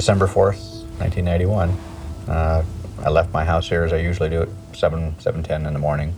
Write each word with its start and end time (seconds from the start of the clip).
December 0.00 0.26
4th, 0.26 0.80
1991. 0.98 1.76
Uh, 2.26 2.64
I 3.04 3.10
left 3.10 3.34
my 3.34 3.44
house 3.44 3.68
here 3.68 3.84
as 3.84 3.92
I 3.92 3.98
usually 3.98 4.30
do 4.30 4.40
at 4.40 4.48
7, 4.72 5.14
7.10 5.16 5.66
in 5.66 5.74
the 5.74 5.78
morning. 5.78 6.14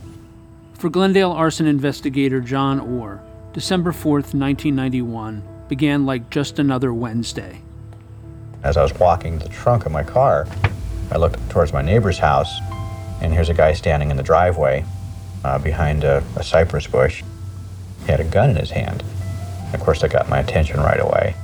For 0.75 0.89
Glendale 0.89 1.33
arson 1.33 1.67
investigator 1.67 2.39
John 2.39 2.79
Orr, 2.79 3.21
December 3.51 3.91
4th, 3.91 4.33
1991 4.33 5.43
began 5.67 6.05
like 6.05 6.29
just 6.29 6.59
another 6.59 6.93
Wednesday. 6.93 7.59
As 8.63 8.77
I 8.77 8.83
was 8.83 8.93
walking 8.93 9.37
to 9.39 9.49
the 9.49 9.53
trunk 9.53 9.85
of 9.85 9.91
my 9.91 10.03
car, 10.03 10.47
I 11.11 11.17
looked 11.17 11.49
towards 11.49 11.73
my 11.73 11.81
neighbor's 11.81 12.19
house, 12.19 12.61
and 13.19 13.33
here's 13.33 13.49
a 13.49 13.53
guy 13.53 13.73
standing 13.73 14.11
in 14.11 14.15
the 14.15 14.23
driveway 14.23 14.85
uh, 15.43 15.59
behind 15.59 16.05
a, 16.05 16.23
a 16.37 16.43
cypress 16.43 16.87
bush. 16.87 17.21
He 18.05 18.11
had 18.11 18.21
a 18.21 18.23
gun 18.23 18.51
in 18.51 18.55
his 18.55 18.71
hand. 18.71 19.03
Of 19.73 19.81
course, 19.81 19.99
that 19.99 20.11
got 20.11 20.29
my 20.29 20.39
attention 20.39 20.79
right 20.79 21.01
away. 21.01 21.35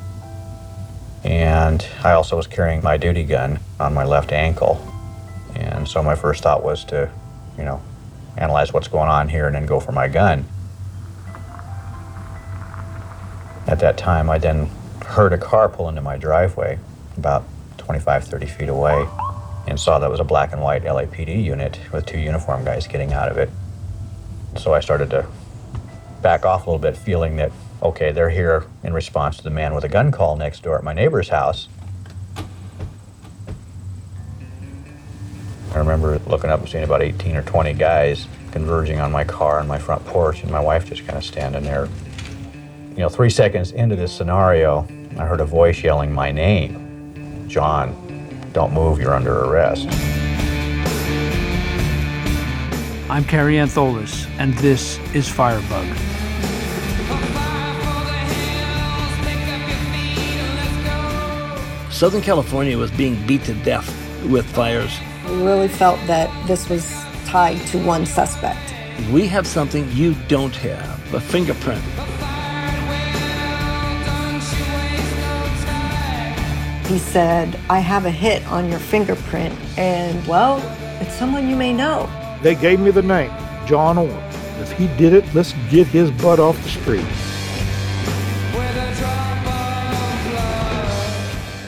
And 1.24 1.86
I 2.04 2.14
also 2.14 2.38
was 2.38 2.48
carrying 2.48 2.82
my 2.82 2.98
duty 2.98 3.24
gun 3.24 3.60
on 3.80 3.94
my 3.94 4.06
left 4.06 4.32
ankle. 4.32 4.86
And 5.56 5.88
so 5.88 6.02
my 6.02 6.16
first 6.16 6.44
thought 6.44 6.64
was 6.64 6.84
to, 6.86 7.12
you 7.58 7.66
know, 7.66 7.82
analyze 8.38 8.72
what's 8.72 8.88
going 8.88 9.10
on 9.10 9.30
here 9.30 9.48
and 9.48 9.56
then 9.56 9.66
go 9.66 9.80
for 9.80 9.92
my 9.92 10.08
gun. 10.08 10.46
At 13.68 13.80
that 13.80 13.98
time, 13.98 14.30
I 14.30 14.38
then 14.38 14.70
heard 15.06 15.34
a 15.34 15.38
car 15.38 15.70
pull 15.70 15.90
into 15.90 16.02
my 16.02 16.18
driveway 16.18 16.80
about 17.18 17.44
25, 17.78 18.24
30 18.24 18.46
feet 18.46 18.70
away 18.70 19.06
and 19.68 19.80
saw 19.80 20.00
that 20.00 20.10
was 20.10 20.20
a 20.20 20.24
black 20.24 20.54
and 20.54 20.62
white 20.62 20.84
LAPD 20.84 21.44
unit 21.44 21.80
with 21.92 22.06
two 22.06 22.18
uniform 22.18 22.64
guys 22.64 22.88
getting 22.88 23.14
out 23.14 23.30
of 23.30 23.38
it. 23.38 23.50
So 24.58 24.74
I 24.74 24.80
started 24.80 25.10
to 25.12 25.28
back 26.22 26.46
off 26.46 26.66
a 26.66 26.70
little 26.70 26.82
bit, 26.82 26.98
feeling 26.98 27.36
that, 27.38 27.52
okay, 27.82 28.12
they're 28.12 28.30
here 28.30 28.66
in 28.84 28.94
response 28.94 29.38
to 29.38 29.44
the 29.44 29.50
man 29.50 29.74
with 29.74 29.84
a 29.84 29.90
gun 29.90 30.12
call 30.12 30.36
next 30.36 30.64
door 30.64 30.78
at 30.78 30.84
my 30.84 30.94
neighbor's 30.94 31.30
house. 31.30 31.68
I 35.74 35.78
remember 35.78 36.20
looking 36.28 36.50
up 36.50 36.60
and 36.60 36.70
seeing 36.70 36.84
about 36.84 37.02
18 37.02 37.36
or 37.36 37.44
20 37.44 37.74
guys 37.74 38.28
converging 38.52 39.00
on 39.00 39.12
my 39.12 39.24
car 39.24 39.60
on 39.60 39.68
my 39.68 39.78
front 39.78 40.04
porch, 40.06 40.42
and 40.42 40.52
my 40.52 40.60
wife 40.60 40.86
just 40.86 41.06
kind 41.06 41.18
of 41.18 41.24
standing 41.24 41.64
there. 41.64 41.88
You 42.92 43.04
know, 43.04 43.10
three 43.10 43.30
seconds 43.30 43.72
into 43.72 43.96
this 43.96 44.12
scenario, 44.12 44.88
I 45.18 45.26
heard 45.26 45.42
a 45.42 45.46
voice 45.46 45.84
yelling 45.84 46.12
my 46.12 46.32
name 46.32 47.48
John, 47.48 47.96
don't 48.54 48.74
move, 48.74 49.00
you're 49.00 49.14
under 49.14 49.46
arrest. 49.46 49.88
I'm 53.10 53.24
Kary 53.26 53.56
Antholis, 53.56 54.30
and 54.38 54.54
this 54.56 55.00
is 55.14 55.28
Firebug. 55.28 56.09
Southern 62.00 62.22
California 62.22 62.78
was 62.78 62.90
being 62.92 63.22
beat 63.28 63.44
to 63.44 63.54
death 63.56 63.86
with 64.28 64.46
fires. 64.56 64.98
We 65.26 65.44
really 65.44 65.68
felt 65.68 66.00
that 66.08 66.30
this 66.48 66.70
was 66.70 66.90
tied 67.26 67.60
to 67.68 67.86
one 67.86 68.06
suspect. 68.06 68.74
We 69.12 69.28
have 69.28 69.46
something 69.46 69.86
you 69.92 70.16
don't 70.30 70.56
have 70.56 71.14
a 71.14 71.20
fingerprint. 71.20 71.84
He 76.88 77.00
said, 77.00 77.60
I 77.70 77.80
have 77.80 78.06
a 78.06 78.12
hit 78.12 78.48
on 78.48 78.70
your 78.70 78.80
fingerprint, 78.80 79.54
and 79.78 80.26
well, 80.26 80.60
it's 81.02 81.14
someone 81.16 81.50
you 81.50 81.58
may 81.58 81.74
know. 81.74 82.10
They 82.42 82.56
gave 82.56 82.80
me 82.80 82.92
the 82.92 83.02
name, 83.02 83.34
John 83.68 83.98
Orr. 83.98 84.24
If 84.62 84.72
he 84.72 84.88
did 84.96 85.12
it, 85.12 85.26
let's 85.36 85.52
get 85.70 85.86
his 85.88 86.12
butt 86.12 86.40
off 86.40 86.56
the 86.64 86.70
street. 86.70 87.29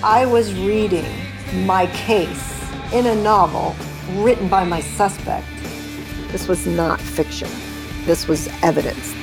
I 0.03 0.25
was 0.25 0.51
reading 0.55 1.05
my 1.63 1.85
case 1.93 2.59
in 2.91 3.05
a 3.05 3.13
novel 3.13 3.75
written 4.23 4.47
by 4.47 4.63
my 4.63 4.81
suspect. 4.81 5.45
This 6.31 6.47
was 6.47 6.65
not 6.65 6.99
fiction. 6.99 7.47
This 8.05 8.27
was 8.27 8.47
evidence. 8.63 9.13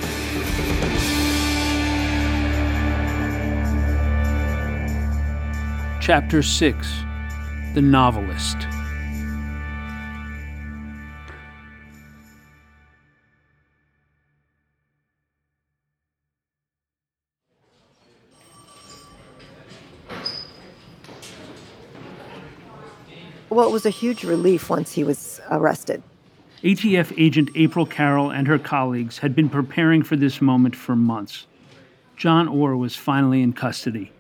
Chapter 6.01 6.45
6 6.45 6.89
The 7.75 7.83
Novelist. 7.83 8.78
Well, 23.51 23.67
it 23.67 23.73
was 23.73 23.87
a 23.87 23.91
huge 23.91 24.25
relief 24.25 24.69
once 24.69 24.93
he 24.93 25.05
was 25.05 25.41
arrested. 25.51 26.03
ATF 26.63 27.15
agent 27.17 27.51
April 27.55 27.87
Carroll 27.87 28.31
and 28.31 28.47
her 28.47 28.59
colleagues 28.59 29.19
had 29.19 29.35
been 29.35 29.49
preparing 29.49 30.03
for 30.03 30.17
this 30.17 30.43
moment 30.43 30.77
for 30.77 30.95
months. 30.95 31.47
John 32.17 32.47
Orr 32.49 32.77
was 32.77 32.95
finally 32.95 33.43
in 33.43 33.53
custody. 33.53 34.13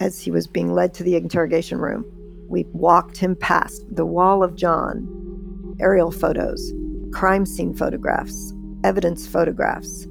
As 0.00 0.20
he 0.20 0.30
was 0.30 0.46
being 0.46 0.72
led 0.72 0.94
to 0.94 1.04
the 1.04 1.14
interrogation 1.16 1.78
room, 1.78 2.04
we 2.48 2.64
walked 2.72 3.18
him 3.18 3.36
past 3.36 3.84
the 3.94 4.06
wall 4.06 4.42
of 4.42 4.56
John, 4.56 5.76
aerial 5.78 6.10
photos, 6.10 6.72
crime 7.12 7.46
scene 7.46 7.74
photographs, 7.74 8.52
evidence 8.82 9.26
photographs, 9.26 10.04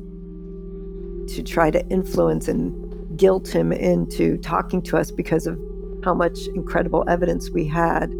to 1.33 1.43
try 1.43 1.71
to 1.71 1.85
influence 1.89 2.47
and 2.47 3.17
guilt 3.17 3.47
him 3.49 3.73
into 3.73 4.37
talking 4.37 4.81
to 4.83 4.97
us 4.97 5.11
because 5.11 5.47
of 5.47 5.59
how 6.03 6.13
much 6.13 6.47
incredible 6.55 7.03
evidence 7.09 7.49
we 7.49 7.65
had 7.65 8.13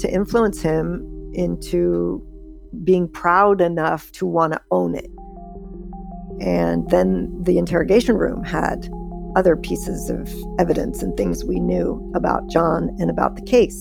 to 0.00 0.12
influence 0.12 0.60
him 0.60 1.06
into 1.34 2.26
being 2.84 3.08
proud 3.08 3.60
enough 3.60 4.10
to 4.12 4.26
want 4.26 4.52
to 4.52 4.60
own 4.70 4.94
it. 4.94 5.10
And 6.40 6.88
then 6.90 7.42
the 7.42 7.58
interrogation 7.58 8.16
room 8.16 8.42
had 8.42 8.88
other 9.36 9.56
pieces 9.56 10.10
of 10.10 10.32
evidence 10.58 11.02
and 11.02 11.16
things 11.16 11.44
we 11.44 11.60
knew 11.60 12.10
about 12.14 12.48
John 12.48 12.96
and 12.98 13.10
about 13.10 13.36
the 13.36 13.42
case. 13.42 13.78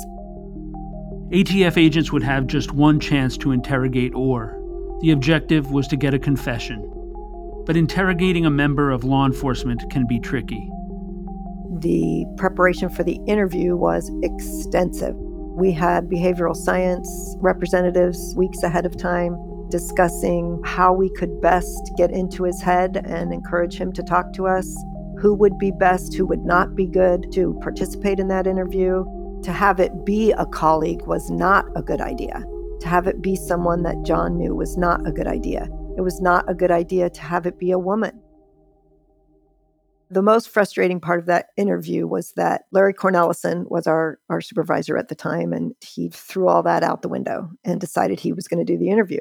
ATF 1.32 1.78
agents 1.78 2.12
would 2.12 2.24
have 2.24 2.48
just 2.48 2.74
one 2.74 3.00
chance 3.00 3.38
to 3.38 3.52
interrogate 3.52 4.14
Orr. 4.14 4.56
The 5.02 5.12
objective 5.12 5.72
was 5.72 5.88
to 5.88 5.96
get 5.96 6.14
a 6.14 6.20
confession. 6.20 6.86
But 7.66 7.78
interrogating 7.78 8.46
a 8.46 8.50
member 8.50 8.92
of 8.92 9.04
law 9.04 9.26
enforcement 9.26 9.84
can 9.92 10.08
be 10.08 10.20
tricky. 10.20 10.70
The 11.80 12.26
preparation 12.36 12.90
for 12.90 13.04
the 13.04 13.20
interview 13.28 13.76
was 13.76 14.12
extensive. 14.24 15.16
We 15.60 15.74
had 15.74 16.06
behavioral 16.06 16.56
science 16.56 17.36
representatives 17.40 18.34
weeks 18.38 18.64
ahead 18.64 18.86
of 18.86 18.96
time 18.96 19.36
discussing 19.70 20.62
how 20.64 20.94
we 20.94 21.10
could 21.10 21.42
best 21.42 21.92
get 21.98 22.12
into 22.12 22.44
his 22.44 22.62
head 22.62 23.06
and 23.06 23.34
encourage 23.34 23.76
him 23.76 23.92
to 23.92 24.02
talk 24.02 24.32
to 24.36 24.48
us, 24.48 24.66
who 25.20 25.34
would 25.36 25.60
be 25.60 25.72
best, 25.72 26.16
who 26.16 26.26
would 26.28 26.46
not 26.46 26.76
be 26.76 26.86
good 26.86 27.30
to 27.34 27.60
participate 27.62 28.22
in 28.22 28.30
that 28.30 28.48
interview. 28.48 29.04
To 29.44 29.52
have 29.52 29.82
it 29.82 30.06
be 30.06 30.32
a 30.32 30.46
colleague 30.46 31.06
was 31.06 31.30
not 31.30 31.66
a 31.76 31.84
good 31.84 32.00
idea. 32.00 32.42
To 32.80 32.88
have 32.88 33.06
it 33.06 33.22
be 33.22 33.36
someone 33.36 33.84
that 33.84 34.04
John 34.04 34.38
knew 34.38 34.56
was 34.56 34.78
not 34.78 35.06
a 35.06 35.12
good 35.12 35.28
idea. 35.28 35.68
It 35.98 36.02
was 36.02 36.22
not 36.22 36.50
a 36.50 36.54
good 36.54 36.72
idea 36.72 37.10
to 37.10 37.22
have 37.22 37.46
it 37.46 37.60
be 37.60 37.72
a 37.72 37.80
woman. 37.80 38.18
The 40.12 40.22
most 40.24 40.50
frustrating 40.50 41.00
part 41.00 41.20
of 41.20 41.28
that 41.28 41.50
interview 41.56 42.08
was 42.08 42.32
that 42.34 42.64
Larry 42.72 42.94
Cornelison 42.94 43.70
was 43.70 43.86
our, 43.86 44.20
our 44.30 44.42
supervisor 44.42 44.98
at 44.98 45.08
the 45.08 45.16
time, 45.16 45.54
and 45.54 45.76
he 45.82 46.10
threw 46.10 46.48
all 46.48 46.64
that 46.64 46.82
out 46.82 47.04
the 47.04 47.10
window 47.10 47.52
and 47.64 47.80
decided 47.80 48.20
he 48.20 48.34
was 48.34 48.48
going 48.48 48.66
to 48.66 48.66
do 48.66 48.78
the 48.78 48.90
interview. 48.90 49.20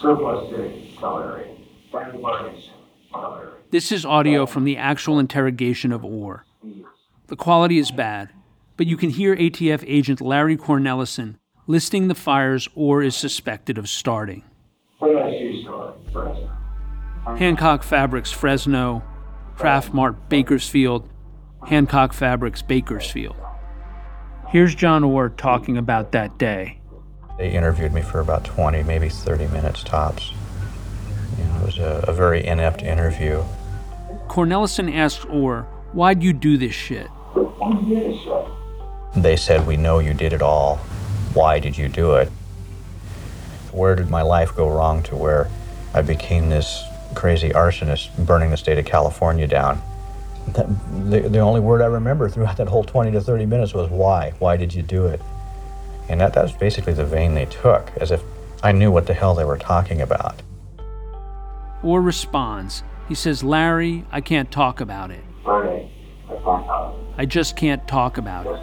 Surplus 0.00 0.50
city, 0.50 0.96
tolerated. 0.98 1.58
This 3.70 3.92
is 3.92 4.04
audio 4.04 4.46
from 4.46 4.64
the 4.64 4.76
actual 4.76 5.18
interrogation 5.18 5.92
of 5.92 6.04
Orr. 6.04 6.44
The 7.26 7.36
quality 7.36 7.78
is 7.78 7.90
bad, 7.90 8.30
but 8.76 8.86
you 8.86 8.96
can 8.96 9.10
hear 9.10 9.36
ATF 9.36 9.84
agent 9.86 10.20
Larry 10.20 10.56
Cornelison 10.56 11.36
listing 11.66 12.08
the 12.08 12.14
fires 12.14 12.68
Orr 12.74 13.02
is 13.02 13.14
suspected 13.14 13.78
of 13.78 13.88
starting. 13.88 14.42
Hancock 17.36 17.82
Fabrics, 17.82 18.32
Fresno, 18.32 19.02
Craft 19.58 19.92
Mart, 19.92 20.28
Bakersfield, 20.28 21.08
Hancock 21.66 22.12
Fabrics, 22.12 22.62
Bakersfield. 22.62 23.34
Here's 24.50 24.72
John 24.72 25.02
Orr 25.02 25.30
talking 25.30 25.76
about 25.76 26.12
that 26.12 26.38
day. 26.38 26.78
They 27.38 27.50
interviewed 27.50 27.92
me 27.92 28.02
for 28.02 28.20
about 28.20 28.44
20, 28.44 28.84
maybe 28.84 29.08
30 29.08 29.48
minutes 29.48 29.82
tops. 29.82 30.32
You 31.36 31.44
know, 31.44 31.62
it 31.62 31.66
was 31.66 31.78
a, 31.78 32.04
a 32.06 32.12
very 32.12 32.46
inept 32.46 32.82
interview. 32.82 33.42
Cornelison 34.28 34.94
asks 34.94 35.24
Orr, 35.24 35.62
Why'd 35.92 36.22
you 36.22 36.32
do 36.32 36.56
this 36.56 36.74
shit? 36.74 37.08
They 39.16 39.34
said, 39.34 39.66
We 39.66 39.76
know 39.76 39.98
you 39.98 40.14
did 40.14 40.32
it 40.32 40.40
all. 40.40 40.76
Why 41.34 41.58
did 41.58 41.76
you 41.76 41.88
do 41.88 42.14
it? 42.14 42.28
Where 43.72 43.96
did 43.96 44.08
my 44.08 44.22
life 44.22 44.54
go 44.54 44.70
wrong 44.70 45.02
to 45.04 45.16
where 45.16 45.50
I 45.92 46.02
became 46.02 46.48
this 46.48 46.84
crazy 47.14 47.50
arsonist 47.50 48.16
burning 48.26 48.50
the 48.50 48.56
state 48.56 48.78
of 48.78 48.84
California 48.84 49.46
down? 49.46 49.82
that, 50.54 50.66
the, 51.10 51.20
the 51.28 51.38
only 51.38 51.60
word 51.60 51.82
I 51.82 51.86
remember 51.86 52.28
throughout 52.28 52.56
that 52.56 52.68
whole 52.68 52.84
20 52.84 53.12
to 53.12 53.20
30 53.20 53.46
minutes 53.46 53.74
was 53.74 53.90
why. 53.90 54.32
Why 54.38 54.56
did 54.56 54.72
you 54.74 54.82
do 54.82 55.06
it? 55.06 55.20
And 56.08 56.20
that, 56.20 56.34
that 56.34 56.42
was 56.42 56.52
basically 56.52 56.94
the 56.94 57.04
vein 57.04 57.34
they 57.34 57.46
took, 57.46 57.90
as 57.98 58.10
if 58.10 58.22
I 58.62 58.72
knew 58.72 58.90
what 58.90 59.06
the 59.06 59.14
hell 59.14 59.34
they 59.34 59.44
were 59.44 59.58
talking 59.58 60.00
about. 60.00 60.42
Orr 61.82 62.00
responds. 62.00 62.82
He 63.08 63.14
says, 63.14 63.44
Larry, 63.44 64.04
I 64.10 64.20
can't 64.20 64.50
talk 64.50 64.80
about 64.80 65.10
it. 65.10 65.22
Friday, 65.44 65.90
I 66.28 66.32
found 66.42 66.68
out. 66.68 66.96
I 67.16 67.24
just 67.24 67.56
can't 67.56 67.86
talk 67.86 68.18
about 68.18 68.46
it. 68.46 68.60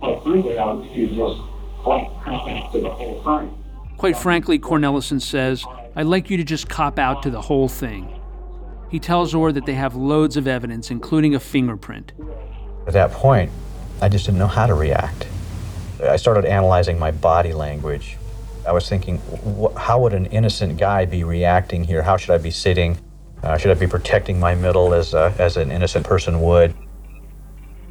But 0.00 0.24
really, 0.24 0.58
I 0.58 0.64
was 0.66 0.88
to 0.88 1.06
just 1.08 1.40
point 1.82 2.08
out 2.26 2.72
to 2.72 2.80
the 2.80 2.90
whole 2.90 3.22
thing. 3.22 3.57
Quite 3.98 4.16
frankly, 4.16 4.60
Cornelison 4.60 5.20
says, 5.20 5.64
I'd 5.96 6.06
like 6.06 6.30
you 6.30 6.36
to 6.36 6.44
just 6.44 6.68
cop 6.68 7.00
out 7.00 7.20
to 7.24 7.30
the 7.30 7.40
whole 7.40 7.68
thing. 7.68 8.08
He 8.90 9.00
tells 9.00 9.34
Orr 9.34 9.50
that 9.50 9.66
they 9.66 9.74
have 9.74 9.96
loads 9.96 10.36
of 10.36 10.46
evidence, 10.46 10.92
including 10.92 11.34
a 11.34 11.40
fingerprint. 11.40 12.12
At 12.86 12.92
that 12.92 13.10
point, 13.10 13.50
I 14.00 14.08
just 14.08 14.24
didn't 14.24 14.38
know 14.38 14.46
how 14.46 14.66
to 14.66 14.74
react. 14.74 15.26
I 16.00 16.14
started 16.14 16.44
analyzing 16.44 16.96
my 16.96 17.10
body 17.10 17.52
language. 17.52 18.16
I 18.64 18.70
was 18.70 18.88
thinking, 18.88 19.20
how 19.76 20.00
would 20.00 20.14
an 20.14 20.26
innocent 20.26 20.78
guy 20.78 21.04
be 21.04 21.24
reacting 21.24 21.82
here? 21.82 22.02
How 22.02 22.16
should 22.16 22.30
I 22.30 22.38
be 22.38 22.52
sitting? 22.52 22.98
Uh, 23.42 23.58
should 23.58 23.72
I 23.72 23.74
be 23.74 23.88
protecting 23.88 24.38
my 24.38 24.54
middle 24.54 24.94
as, 24.94 25.12
a, 25.12 25.34
as 25.38 25.56
an 25.56 25.72
innocent 25.72 26.06
person 26.06 26.40
would? 26.40 26.72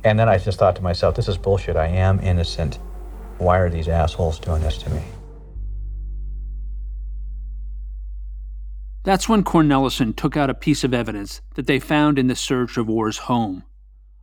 And 0.06 0.18
then 0.18 0.30
I 0.30 0.38
just 0.38 0.57
thought 0.57 0.77
to 0.77 0.81
myself, 0.81 1.15
this 1.15 1.27
is 1.27 1.38
bullshit. 1.38 1.75
I 1.75 1.88
am 1.88 2.21
innocent. 2.21 2.80
Why 3.39 3.57
are 3.57 3.69
these 3.69 3.89
assholes 3.89 4.39
doing 4.39 4.62
this 4.62 4.77
to 4.80 4.89
me? 4.89 5.01
That's 9.03 9.29
when 9.29 9.44
Cornelison 9.44 10.15
took 10.15 10.35
out 10.35 10.49
a 10.49 10.53
piece 10.53 10.83
of 10.83 10.94
evidence 10.94 11.41
that 11.55 11.67
they 11.67 11.79
found 11.79 12.19
in 12.19 12.27
the 12.27 12.35
search 12.35 12.77
of 12.77 12.89
Orr's 12.89 13.19
home 13.19 13.63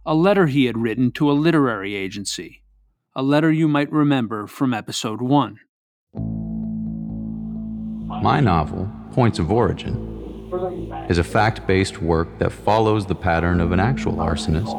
a 0.07 0.15
letter 0.15 0.47
he 0.47 0.67
had 0.67 0.77
written 0.77 1.11
to 1.11 1.31
a 1.31 1.33
literary 1.33 1.95
agency, 1.95 2.63
a 3.17 3.23
letter 3.23 3.51
you 3.51 3.67
might 3.67 3.91
remember 3.91 4.47
from 4.47 4.75
episode 4.75 5.23
1. 5.23 5.59
My 8.23 8.41
novel, 8.41 8.91
Points 9.13 9.39
of 9.39 9.51
Origin, 9.51 10.11
is 11.09 11.17
a 11.17 11.25
fact 11.25 11.67
based 11.67 12.03
work 12.03 12.39
that 12.39 12.53
follows 12.53 13.07
the 13.07 13.15
pattern 13.15 13.61
of 13.61 13.73
an 13.73 13.81
actual 13.81 14.17
arsonist 14.17 14.75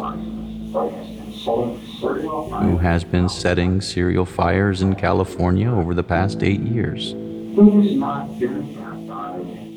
who 1.44 2.77
has 2.77 3.03
been 3.03 3.27
setting 3.27 3.81
serial 3.81 4.25
fires 4.25 4.81
in 4.81 4.95
California 4.95 5.69
over 5.69 5.94
the 5.94 6.03
past 6.03 6.44
eight 6.44 6.62
years. 6.62 7.13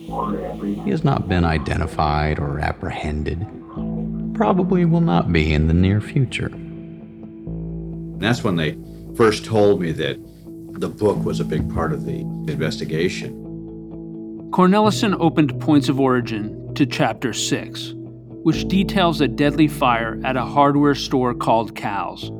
He 0.08 0.90
has 0.90 1.04
not 1.04 1.28
been 1.28 1.44
identified 1.44 2.38
or 2.38 2.60
apprehended. 2.60 3.46
Probably 4.34 4.86
will 4.86 5.02
not 5.02 5.30
be 5.30 5.52
in 5.52 5.68
the 5.68 5.74
near 5.74 6.00
future. 6.00 6.50
That's 8.18 8.42
when 8.42 8.56
they 8.56 8.78
first 9.16 9.44
told 9.44 9.82
me 9.82 9.92
that 9.92 10.18
the 10.80 10.88
book 10.88 11.22
was 11.24 11.40
a 11.40 11.44
big 11.44 11.72
part 11.74 11.92
of 11.92 12.06
the 12.06 12.20
investigation. 12.50 13.44
Cornelison 14.50 15.14
opened 15.20 15.60
Points 15.60 15.90
of 15.90 16.00
Origin 16.00 16.74
to 16.74 16.86
Chapter 16.86 17.34
6, 17.34 17.92
which 18.44 18.66
details 18.66 19.20
a 19.20 19.28
deadly 19.28 19.68
fire 19.68 20.18
at 20.24 20.38
a 20.38 20.44
hardware 20.44 20.94
store 20.94 21.34
called 21.34 21.74
Cal's, 21.76 22.32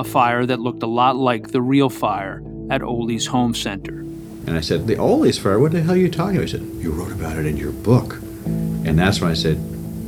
a 0.00 0.04
fire 0.04 0.44
that 0.46 0.58
looked 0.58 0.82
a 0.82 0.88
lot 0.88 1.16
like 1.16 1.52
the 1.52 1.62
real 1.62 1.90
fire 1.90 2.42
at 2.70 2.82
Ole's 2.82 3.26
home 3.26 3.54
center. 3.54 4.04
And 4.48 4.56
I 4.56 4.62
said, 4.62 4.86
The 4.86 4.96
Ole's 4.96 5.38
fire, 5.38 5.58
what 5.58 5.72
the 5.72 5.82
hell 5.82 5.92
are 5.92 5.98
you 5.98 6.10
talking 6.10 6.36
about? 6.36 6.48
He 6.48 6.52
said, 6.52 6.62
You 6.62 6.90
wrote 6.90 7.12
about 7.12 7.36
it 7.36 7.44
in 7.44 7.58
your 7.58 7.70
book. 7.70 8.14
And 8.46 8.98
that's 8.98 9.20
when 9.20 9.30
I 9.30 9.34
said, 9.34 9.56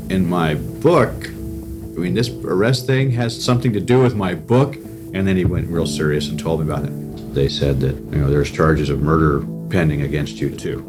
In 0.08 0.26
my 0.26 0.54
book, 0.54 1.26
I 1.26 2.00
mean, 2.00 2.14
this 2.14 2.30
arrest 2.30 2.86
thing 2.86 3.10
has 3.10 3.44
something 3.44 3.74
to 3.74 3.80
do 3.80 4.00
with 4.02 4.14
my 4.14 4.34
book. 4.34 4.76
And 5.12 5.28
then 5.28 5.36
he 5.36 5.44
went 5.44 5.68
real 5.68 5.86
serious 5.86 6.30
and 6.30 6.40
told 6.40 6.60
me 6.60 6.72
about 6.72 6.86
it. 6.86 7.34
They 7.34 7.50
said 7.50 7.80
that, 7.80 7.96
you 7.96 8.22
know, 8.22 8.30
there's 8.30 8.50
charges 8.50 8.88
of 8.88 9.02
murder 9.02 9.46
pending 9.68 10.00
against 10.00 10.40
you, 10.40 10.48
too. 10.48 10.86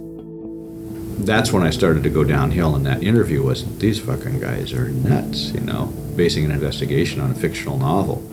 That's 1.19 1.51
when 1.51 1.63
I 1.63 1.71
started 1.71 2.03
to 2.03 2.09
go 2.09 2.23
downhill 2.23 2.77
in 2.77 2.83
that 2.83 3.03
interview 3.03 3.43
was 3.43 3.65
these 3.79 3.99
fucking 3.99 4.39
guys 4.39 4.71
are 4.71 4.87
nuts, 4.87 5.51
you 5.51 5.59
know, 5.59 5.87
basing 6.15 6.45
an 6.45 6.51
investigation 6.51 7.19
on 7.19 7.31
a 7.31 7.35
fictional 7.35 7.77
novel. 7.77 8.30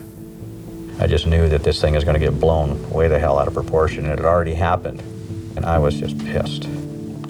I 1.00 1.06
just 1.06 1.28
knew 1.28 1.48
that 1.48 1.62
this 1.62 1.80
thing 1.80 1.94
is 1.94 2.02
going 2.02 2.14
to 2.14 2.20
get 2.20 2.40
blown 2.40 2.90
way 2.90 3.06
the 3.06 3.20
hell 3.20 3.38
out 3.38 3.46
of 3.46 3.54
proportion, 3.54 4.06
and 4.06 4.18
it 4.18 4.24
already 4.24 4.54
happened. 4.54 5.00
And 5.56 5.64
I 5.64 5.78
was 5.78 5.94
just 5.94 6.18
pissed. 6.18 6.66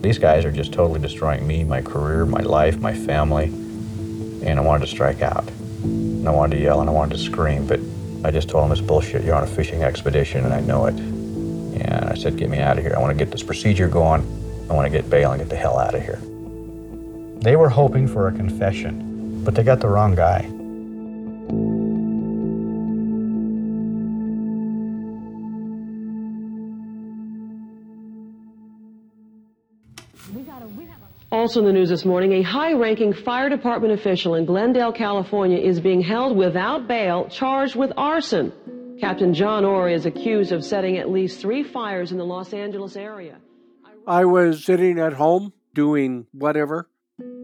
These 0.02 0.18
guys 0.18 0.46
are 0.46 0.52
just 0.52 0.72
totally 0.72 1.00
destroying 1.00 1.46
me, 1.46 1.64
my 1.64 1.82
career, 1.82 2.24
my 2.24 2.40
life, 2.40 2.78
my 2.78 2.94
family. 2.94 3.44
And 3.44 4.58
I 4.58 4.60
wanted 4.60 4.86
to 4.86 4.90
strike 4.90 5.20
out. 5.20 5.46
And 5.82 6.26
I 6.26 6.30
wanted 6.30 6.56
to 6.56 6.62
yell 6.62 6.80
and 6.80 6.88
I 6.88 6.92
wanted 6.94 7.18
to 7.18 7.22
scream, 7.22 7.66
but 7.66 7.78
I 8.24 8.30
just 8.30 8.48
told 8.48 8.64
them 8.64 8.72
it's 8.72 8.80
bullshit. 8.80 9.22
You're 9.22 9.34
on 9.34 9.42
a 9.42 9.46
fishing 9.46 9.82
expedition, 9.82 10.46
and 10.46 10.54
I 10.54 10.60
know 10.60 10.86
it. 10.86 10.94
And 10.94 12.06
I 12.06 12.14
said, 12.14 12.38
Get 12.38 12.48
me 12.48 12.58
out 12.60 12.78
of 12.78 12.84
here. 12.84 12.94
I 12.96 13.00
want 13.00 13.16
to 13.16 13.24
get 13.24 13.30
this 13.30 13.42
procedure 13.42 13.88
going. 13.88 14.22
I 14.70 14.72
want 14.72 14.86
to 14.86 14.90
get 14.90 15.10
bail 15.10 15.32
and 15.32 15.40
get 15.40 15.50
the 15.50 15.56
hell 15.56 15.78
out 15.78 15.94
of 15.94 16.02
here. 16.02 16.20
They 17.42 17.56
were 17.56 17.68
hoping 17.68 18.08
for 18.08 18.28
a 18.28 18.32
confession, 18.32 19.44
but 19.44 19.54
they 19.54 19.62
got 19.62 19.80
the 19.80 19.88
wrong 19.88 20.14
guy. 20.14 20.50
Also 31.38 31.60
in 31.60 31.66
the 31.66 31.72
news 31.72 31.88
this 31.88 32.04
morning, 32.04 32.32
a 32.32 32.42
high-ranking 32.42 33.12
fire 33.12 33.48
department 33.48 33.94
official 33.94 34.34
in 34.34 34.44
Glendale, 34.44 34.90
California 34.90 35.56
is 35.56 35.78
being 35.78 36.00
held 36.00 36.36
without 36.36 36.88
bail, 36.88 37.28
charged 37.28 37.76
with 37.76 37.92
arson. 37.96 38.52
Captain 39.00 39.32
John 39.32 39.64
Orr 39.64 39.88
is 39.88 40.04
accused 40.04 40.50
of 40.50 40.64
setting 40.64 40.98
at 40.98 41.12
least 41.12 41.40
three 41.40 41.62
fires 41.62 42.10
in 42.10 42.18
the 42.18 42.24
Los 42.24 42.52
Angeles 42.52 42.96
area. 42.96 43.36
I 44.04 44.24
was 44.24 44.64
sitting 44.64 44.98
at 44.98 45.12
home 45.12 45.52
doing 45.74 46.26
whatever. 46.32 46.88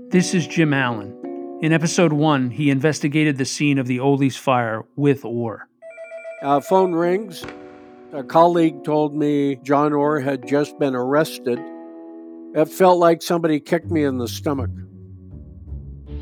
This 0.09 0.35
is 0.35 0.49
Jim 0.49 0.75
Allen. 0.75 1.59
In 1.63 1.73
episode 1.73 2.13
1, 2.13 2.51
he 2.51 2.71
investigated 2.71 3.39
the 3.39 3.45
scene 3.45 3.79
of 3.79 3.87
the 3.87 4.01
Ole's 4.01 4.37
fire 4.37 4.83
with 4.97 5.25
Orr. 5.25 5.69
Uh, 6.43 6.59
phone 6.59 6.95
rings. 6.95 7.45
A 8.13 8.25
colleague 8.25 8.83
told 8.83 9.15
me 9.15 9.55
John 9.63 9.93
Orr 9.93 10.19
had 10.19 10.49
just 10.49 10.81
been 10.81 10.97
arrested. 10.97 11.61
It 12.55 12.67
felt 12.67 12.99
like 12.99 13.21
somebody 13.21 13.59
kicked 13.59 13.91
me 13.91 14.05
in 14.05 14.19
the 14.19 14.29
stomach. 14.29 14.71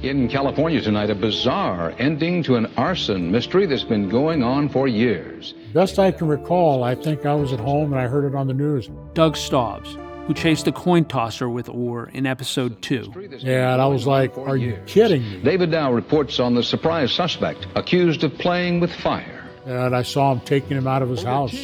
In 0.02 0.28
California 0.28 0.80
tonight, 0.80 1.10
a 1.10 1.14
bizarre 1.14 1.94
ending 1.98 2.42
to 2.44 2.56
an 2.56 2.72
arson 2.78 3.30
mystery 3.30 3.66
that's 3.66 3.84
been 3.84 4.08
going 4.08 4.42
on 4.42 4.70
for 4.70 4.88
years. 4.88 5.52
Best 5.74 5.98
I 5.98 6.10
can 6.10 6.26
recall, 6.28 6.84
I 6.84 6.94
think 6.94 7.26
I 7.26 7.34
was 7.34 7.52
at 7.52 7.60
home 7.60 7.92
and 7.92 8.00
I 8.00 8.08
heard 8.08 8.24
it 8.24 8.34
on 8.34 8.46
the 8.46 8.54
news. 8.54 8.88
Doug 9.12 9.36
Staubs, 9.36 9.96
who 10.26 10.32
chased 10.32 10.66
a 10.66 10.72
coin 10.72 11.04
tosser 11.04 11.50
with 11.50 11.68
Orr 11.68 12.08
in 12.14 12.24
episode 12.26 12.80
2. 12.80 13.12
Yeah, 13.40 13.74
and 13.74 13.82
I 13.82 13.86
was 13.86 14.06
like, 14.06 14.36
are 14.38 14.56
you 14.56 14.78
kidding 14.86 15.22
me? 15.22 15.42
David 15.42 15.70
Dow 15.70 15.92
reports 15.92 16.40
on 16.40 16.54
the 16.54 16.62
surprise 16.62 17.12
suspect 17.12 17.66
accused 17.74 18.24
of 18.24 18.36
playing 18.38 18.80
with 18.80 18.92
fire. 18.92 19.44
And 19.66 19.94
I 19.94 20.02
saw 20.02 20.32
him 20.32 20.40
taking 20.40 20.78
him 20.78 20.86
out 20.86 21.02
of 21.02 21.10
his 21.10 21.22
house. 21.22 21.54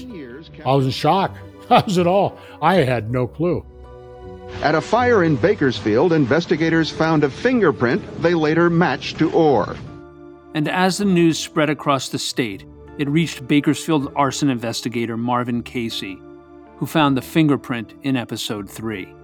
I 0.64 0.74
was 0.74 0.84
in 0.84 0.92
shock. 0.92 1.34
That 1.68 1.84
was 1.84 1.98
it 1.98 2.06
all. 2.06 2.38
I 2.62 2.76
had 2.76 3.10
no 3.10 3.26
clue. 3.26 3.62
At 4.62 4.74
a 4.74 4.80
fire 4.80 5.22
in 5.22 5.36
Bakersfield, 5.36 6.12
investigators 6.12 6.90
found 6.90 7.22
a 7.22 7.30
fingerprint 7.30 8.22
they 8.22 8.34
later 8.34 8.68
matched 8.68 9.18
to 9.18 9.30
Orr. 9.30 9.76
And 10.54 10.68
as 10.68 10.98
the 10.98 11.04
news 11.04 11.38
spread 11.38 11.70
across 11.70 12.08
the 12.08 12.18
state, 12.18 12.64
it 12.98 13.08
reached 13.08 13.46
Bakersfield 13.46 14.12
arson 14.16 14.50
investigator 14.50 15.16
Marvin 15.16 15.62
Casey, 15.62 16.20
who 16.78 16.86
found 16.86 17.16
the 17.16 17.22
fingerprint 17.22 17.94
in 18.02 18.16
episode 18.16 18.68
3. 18.68 19.14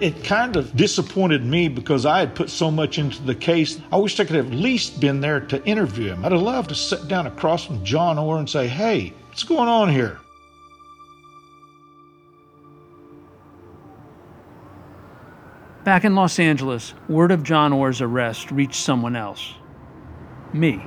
It 0.00 0.24
kind 0.24 0.56
of 0.56 0.74
disappointed 0.74 1.44
me 1.44 1.68
because 1.68 2.06
I 2.06 2.18
had 2.18 2.34
put 2.34 2.50
so 2.50 2.70
much 2.70 2.98
into 2.98 3.22
the 3.22 3.34
case. 3.34 3.80
I 3.92 3.98
wish 3.98 4.18
I 4.18 4.24
could 4.24 4.36
have 4.36 4.46
at 4.46 4.58
least 4.58 4.98
been 4.98 5.20
there 5.20 5.40
to 5.40 5.64
interview 5.64 6.12
him. 6.12 6.24
I'd 6.24 6.32
have 6.32 6.40
loved 6.40 6.70
to 6.70 6.74
sit 6.74 7.06
down 7.06 7.26
across 7.26 7.66
from 7.66 7.84
John 7.84 8.18
Orr 8.18 8.38
and 8.38 8.50
say, 8.50 8.66
hey, 8.66 9.12
what's 9.28 9.44
going 9.44 9.68
on 9.68 9.90
here? 9.90 10.18
Back 15.84 16.04
in 16.04 16.14
Los 16.14 16.38
Angeles, 16.38 16.92
word 17.08 17.32
of 17.32 17.42
John 17.42 17.72
Orr's 17.72 18.02
arrest 18.02 18.50
reached 18.50 18.82
someone 18.82 19.16
else. 19.16 19.54
Me. 20.52 20.84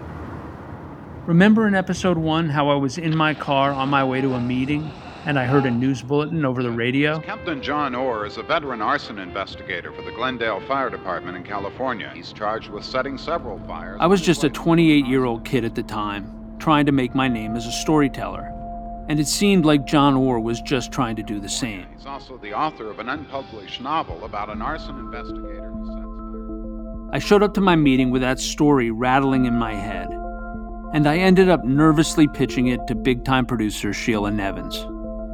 Remember 1.25 1.67
in 1.67 1.73
episode 1.73 2.15
1 2.15 2.50
how 2.50 2.69
I 2.69 2.75
was 2.75 3.00
in 3.00 3.17
my 3.17 3.33
car 3.33 3.71
on 3.71 3.89
my 3.89 4.03
way 4.03 4.21
to 4.21 4.35
a 4.35 4.39
meeting 4.39 4.91
and 5.25 5.39
I 5.39 5.45
heard 5.45 5.65
a 5.65 5.71
news 5.71 6.03
bulletin 6.03 6.45
over 6.45 6.62
the 6.62 6.69
radio? 6.69 7.19
Captain 7.21 7.59
John 7.59 7.95
Orr 7.95 8.27
is 8.27 8.38
a 8.38 8.43
veteran 8.43 8.83
arson 8.83 9.17
investigator 9.17 9.91
for 9.91 10.03
the 10.03 10.12
Glendale 10.12 10.62
Fire 10.67 10.91
Department 10.91 11.38
in 11.38 11.43
California. 11.43 12.12
He's 12.13 12.31
charged 12.31 12.69
with 12.69 12.85
setting 12.85 13.17
several 13.17 13.57
fires. 13.65 13.97
I 14.00 14.05
was 14.05 14.21
just 14.21 14.43
a 14.43 14.50
28 14.51 15.07
year 15.07 15.25
old 15.25 15.43
kid 15.43 15.65
at 15.65 15.73
the 15.73 15.81
time, 15.81 16.55
trying 16.59 16.85
to 16.85 16.91
make 16.91 17.15
my 17.15 17.27
name 17.27 17.55
as 17.55 17.65
a 17.65 17.71
storyteller. 17.71 18.52
And 19.10 19.19
it 19.19 19.27
seemed 19.27 19.65
like 19.65 19.86
John 19.86 20.15
Orr 20.15 20.39
was 20.39 20.62
just 20.62 20.91
trying 20.91 21.15
to 21.17 21.24
do 21.24 21.39
the 21.39 21.50
same. 21.50 21.86
He's 21.95 22.05
also 22.05 22.38
the 22.38 22.53
author 22.53 22.89
of 22.89 23.00
an 23.00 23.10
unpublished 23.10 23.81
novel 23.81 24.24
about 24.24 24.50
an 24.50 24.62
arson 24.62 24.98
investigator 24.98 25.69
who 25.69 25.86
sets 25.86 25.98
fire. 25.98 27.10
I 27.12 27.19
showed 27.19 27.43
up 27.43 27.53
to 27.55 27.62
my 27.62 27.75
meeting 27.75 28.12
with 28.12 28.22
that 28.22 28.39
story 28.39 28.91
rattling 28.91 29.45
in 29.45 29.55
my 29.55 29.74
head, 29.74 30.07
and 30.93 31.05
I 31.05 31.17
ended 31.17 31.50
up 31.50 31.65
nervously 31.65 32.27
pitching 32.27 32.67
it 32.67 32.79
to 32.88 32.95
big 32.95 33.25
time 33.25 33.45
producer 33.45 33.93
Sheila 33.93 34.31
Nevins. 34.31 34.86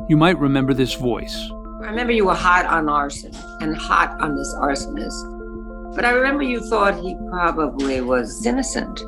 You 0.09 0.17
might 0.17 0.39
remember 0.39 0.73
this 0.73 0.95
voice. 0.95 1.49
I 1.81 1.85
remember 1.85 2.11
you 2.11 2.25
were 2.25 2.33
hot 2.33 2.65
on 2.65 2.89
arson 2.89 3.33
and 3.61 3.77
hot 3.77 4.19
on 4.19 4.35
this 4.35 4.53
arsonist. 4.55 5.95
But 5.95 6.05
I 6.05 6.11
remember 6.11 6.43
you 6.43 6.59
thought 6.69 6.99
he 6.99 7.15
probably 7.29 8.01
was 8.01 8.45
innocent. 8.45 8.99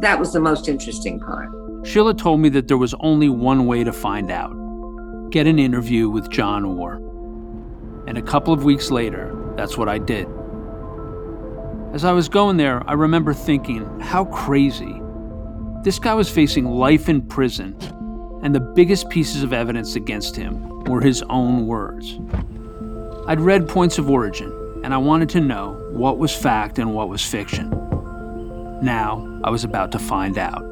That 0.00 0.18
was 0.18 0.32
the 0.32 0.40
most 0.40 0.68
interesting 0.68 1.20
part. 1.20 1.50
Sheila 1.84 2.14
told 2.14 2.40
me 2.40 2.48
that 2.50 2.68
there 2.68 2.78
was 2.78 2.94
only 3.00 3.28
one 3.28 3.66
way 3.66 3.84
to 3.84 3.92
find 3.92 4.30
out 4.30 4.52
get 5.30 5.46
an 5.46 5.58
interview 5.58 6.10
with 6.10 6.30
John 6.30 6.64
Orr. 6.64 6.96
And 8.06 8.18
a 8.18 8.22
couple 8.22 8.52
of 8.52 8.64
weeks 8.64 8.90
later, 8.90 9.34
that's 9.56 9.78
what 9.78 9.88
I 9.88 9.96
did. 9.96 10.28
As 11.94 12.04
I 12.04 12.12
was 12.12 12.28
going 12.28 12.58
there, 12.58 12.88
I 12.88 12.92
remember 12.92 13.32
thinking, 13.32 14.00
how 14.00 14.26
crazy. 14.26 15.00
This 15.82 15.98
guy 15.98 16.12
was 16.14 16.28
facing 16.28 16.66
life 16.66 17.08
in 17.08 17.22
prison, 17.22 17.76
and 18.42 18.54
the 18.54 18.60
biggest 18.60 19.08
pieces 19.08 19.42
of 19.42 19.52
evidence 19.52 19.96
against 19.96 20.36
him 20.36 20.84
were 20.84 21.00
his 21.00 21.22
own 21.30 21.66
words. 21.66 22.18
I'd 23.26 23.40
read 23.40 23.68
Points 23.68 23.98
of 23.98 24.10
Origin, 24.10 24.52
and 24.84 24.92
I 24.92 24.98
wanted 24.98 25.30
to 25.30 25.40
know 25.40 25.72
what 25.92 26.18
was 26.18 26.34
fact 26.34 26.78
and 26.78 26.94
what 26.94 27.08
was 27.08 27.24
fiction. 27.24 27.70
Now, 28.82 29.40
I 29.44 29.50
was 29.50 29.64
about 29.64 29.92
to 29.92 29.98
find 29.98 30.38
out. 30.38 30.71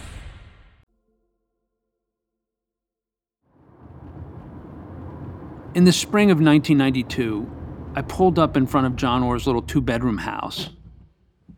In 5.73 5.85
the 5.85 5.93
spring 5.93 6.31
of 6.31 6.41
1992, 6.41 7.49
I 7.95 8.01
pulled 8.01 8.37
up 8.37 8.57
in 8.57 8.67
front 8.67 8.87
of 8.87 8.97
John 8.97 9.23
Orr's 9.23 9.47
little 9.47 9.61
two 9.61 9.79
bedroom 9.79 10.17
house. 10.17 10.69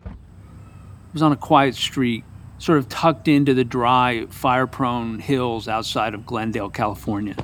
It 0.05 1.13
was 1.13 1.23
on 1.23 1.31
a 1.31 1.35
quiet 1.35 1.73
street, 1.73 2.23
sort 2.59 2.77
of 2.77 2.87
tucked 2.89 3.27
into 3.27 3.55
the 3.55 3.63
dry, 3.63 4.27
fire 4.27 4.67
prone 4.67 5.17
hills 5.17 5.67
outside 5.67 6.13
of 6.13 6.27
Glendale, 6.27 6.69
California. 6.69 7.35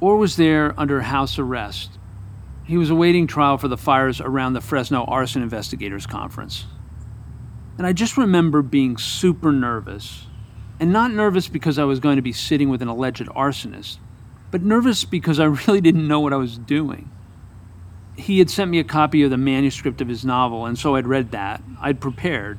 Orr 0.00 0.16
was 0.16 0.34
there 0.34 0.74
under 0.76 1.02
house 1.02 1.38
arrest. 1.38 2.00
He 2.64 2.76
was 2.76 2.90
awaiting 2.90 3.28
trial 3.28 3.58
for 3.58 3.68
the 3.68 3.76
fires 3.76 4.20
around 4.20 4.54
the 4.54 4.60
Fresno 4.60 5.04
Arson 5.04 5.42
Investigators 5.42 6.04
Conference. 6.04 6.66
And 7.76 7.86
I 7.86 7.92
just 7.92 8.16
remember 8.16 8.60
being 8.60 8.96
super 8.96 9.52
nervous. 9.52 10.26
And 10.80 10.92
not 10.92 11.12
nervous 11.12 11.46
because 11.46 11.78
I 11.78 11.84
was 11.84 12.00
going 12.00 12.16
to 12.16 12.22
be 12.22 12.32
sitting 12.32 12.70
with 12.70 12.82
an 12.82 12.88
alleged 12.88 13.26
arsonist, 13.28 13.98
but 14.50 14.62
nervous 14.62 15.04
because 15.04 15.38
I 15.38 15.44
really 15.44 15.80
didn't 15.80 16.06
know 16.06 16.20
what 16.20 16.32
I 16.32 16.36
was 16.36 16.58
doing. 16.58 17.10
He 18.16 18.40
had 18.40 18.50
sent 18.50 18.70
me 18.70 18.78
a 18.80 18.84
copy 18.84 19.22
of 19.22 19.30
the 19.30 19.36
manuscript 19.36 20.00
of 20.00 20.08
his 20.08 20.24
novel, 20.24 20.66
and 20.66 20.78
so 20.78 20.96
I'd 20.96 21.06
read 21.06 21.30
that. 21.30 21.62
I'd 21.80 22.00
prepared. 22.00 22.58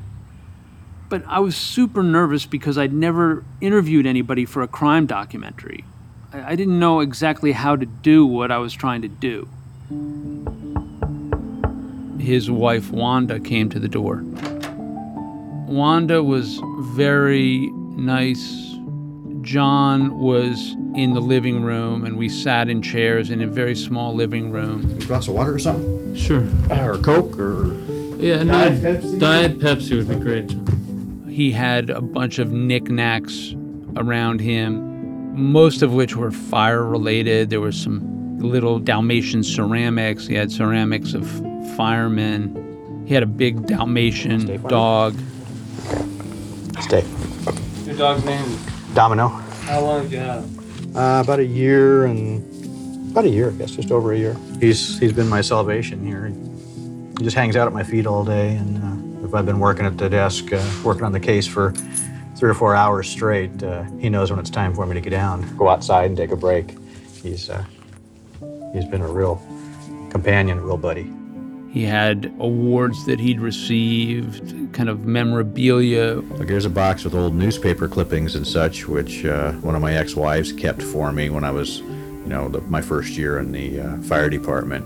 But 1.09 1.23
I 1.27 1.39
was 1.39 1.55
super 1.55 2.03
nervous 2.03 2.45
because 2.45 2.77
I'd 2.77 2.93
never 2.93 3.43
interviewed 3.59 4.05
anybody 4.05 4.45
for 4.45 4.61
a 4.61 4.67
crime 4.67 5.05
documentary. 5.05 5.83
I, 6.31 6.55
didn't 6.55 6.77
know 6.77 6.99
exactly 6.99 7.53
how 7.53 7.75
to 7.75 7.87
do 7.87 8.23
what 8.25 8.51
I 8.51 8.59
was 8.59 8.71
trying 8.73 9.01
to 9.01 9.07
do. 9.07 9.49
His 12.19 12.51
wife, 12.51 12.91
Wanda, 12.91 13.39
came 13.39 13.69
to 13.71 13.79
the 13.79 13.87
door. 13.87 14.23
Wanda 15.67 16.21
was 16.21 16.61
very 16.93 17.67
nice. 17.71 18.68
John 19.41 20.19
was 20.19 20.75
in 20.95 21.13
the 21.13 21.21
living 21.21 21.63
room, 21.63 22.05
and 22.05 22.17
we 22.17 22.29
sat 22.29 22.69
in 22.69 22.81
chairs 22.81 23.29
in 23.29 23.41
a 23.41 23.47
very 23.47 23.75
small 23.75 24.13
living 24.13 24.51
room. 24.51 24.97
A 24.97 25.05
glass 25.05 25.27
of 25.27 25.35
water 25.35 25.53
or 25.53 25.59
something? 25.59 26.15
Sure. 26.15 26.47
Or 26.69 26.97
Coke 26.97 27.39
or. 27.39 27.73
Yeah, 28.17 28.43
no, 28.43 28.53
Diet 28.53 28.81
Pepsi? 28.81 29.19
Diet 29.19 29.59
Pepsi 29.59 29.97
would 29.97 30.09
be 30.09 30.15
great. 30.15 30.55
He 31.33 31.51
had 31.51 31.89
a 31.89 32.01
bunch 32.01 32.37
of 32.39 32.51
knickknacks 32.51 33.55
around 33.95 34.41
him, 34.41 35.35
most 35.35 35.81
of 35.81 35.93
which 35.93 36.15
were 36.15 36.31
fire 36.31 36.83
related. 36.83 37.49
There 37.49 37.61
was 37.61 37.79
some 37.79 38.39
little 38.39 38.79
Dalmatian 38.79 39.43
ceramics. 39.43 40.27
He 40.27 40.35
had 40.35 40.51
ceramics 40.51 41.13
of 41.13 41.27
firemen. 41.77 43.05
He 43.07 43.13
had 43.13 43.23
a 43.23 43.27
big 43.27 43.65
Dalmatian 43.67 44.61
dog. 44.67 45.15
Stay. 46.81 47.05
Your 47.85 47.95
dog's 47.95 48.25
name? 48.25 48.59
Domino. 48.99 49.29
How 49.29 49.79
long 49.79 50.01
have 50.03 50.11
you 50.11 50.19
have? 50.19 50.43
Uh, 50.93 51.21
about 51.23 51.39
a 51.39 51.45
year 51.45 52.03
and 52.03 52.43
about 53.11 53.23
a 53.23 53.29
year, 53.29 53.47
I 53.47 53.53
guess, 53.53 53.71
just 53.71 53.91
over 53.91 54.11
a 54.11 54.17
year. 54.17 54.35
He's 54.59 54.99
he's 54.99 55.13
been 55.13 55.29
my 55.29 55.39
salvation 55.39 56.05
here. 56.05 56.27
He 57.17 57.23
just 57.23 57.37
hangs 57.37 57.55
out 57.55 57.65
at 57.65 57.71
my 57.71 57.81
feet 57.81 58.05
all 58.05 58.25
day, 58.25 58.57
and 58.57 59.23
uh, 59.23 59.25
if 59.25 59.33
I've 59.33 59.45
been 59.45 59.59
working 59.61 59.85
at 59.85 59.97
the 59.97 60.09
desk, 60.09 60.51
uh, 60.51 60.61
working 60.83 61.05
on 61.05 61.13
the 61.13 61.19
case 61.21 61.47
for 61.47 61.71
three 62.35 62.49
or 62.49 62.53
four 62.53 62.75
hours 62.75 63.07
straight, 63.07 63.63
uh, 63.63 63.83
he 63.99 64.09
knows 64.09 64.31
when 64.31 64.39
it's 64.41 64.49
time 64.49 64.75
for 64.75 64.85
me 64.85 64.95
to 64.95 65.01
get 65.01 65.11
down, 65.11 65.47
go 65.55 65.69
outside, 65.69 66.07
and 66.07 66.17
take 66.17 66.31
a 66.31 66.35
break. 66.35 66.75
He's 67.23 67.49
uh, 67.49 67.63
he's 68.73 68.83
been 68.83 69.01
a 69.01 69.07
real 69.07 69.41
companion, 70.09 70.57
a 70.57 70.61
real 70.61 70.75
buddy. 70.75 71.09
He 71.71 71.83
had 71.83 72.33
awards 72.39 73.05
that 73.05 73.19
he'd 73.19 73.39
received, 73.39 74.73
kind 74.73 74.89
of 74.89 75.05
memorabilia. 75.05 76.15
Like 76.15 76.49
here's 76.49 76.65
a 76.65 76.69
box 76.69 77.03
with 77.03 77.13
old 77.13 77.35
newspaper 77.35 77.87
clippings 77.87 78.33
and 78.35 78.45
such, 78.45 78.87
which 78.87 79.23
uh, 79.23 79.51
one 79.53 79.75
of 79.75 79.81
my 79.81 79.93
ex-wives 79.93 80.51
kept 80.51 80.81
for 80.81 81.11
me 81.11 81.29
when 81.29 81.43
I 81.43 81.51
was, 81.51 81.79
you 81.79 82.27
know, 82.27 82.49
the, 82.49 82.61
my 82.61 82.81
first 82.81 83.11
year 83.11 83.37
in 83.37 83.51
the 83.51 83.81
uh, 83.81 83.97
fire 84.01 84.29
department. 84.29 84.83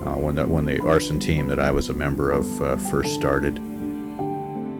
Uh, 0.00 0.14
when 0.14 0.34
the 0.34 0.46
when 0.46 0.64
the 0.64 0.80
arson 0.82 1.20
team 1.20 1.46
that 1.48 1.60
I 1.60 1.70
was 1.70 1.90
a 1.90 1.92
member 1.92 2.30
of 2.30 2.62
uh, 2.62 2.76
first 2.76 3.14
started. 3.14 3.60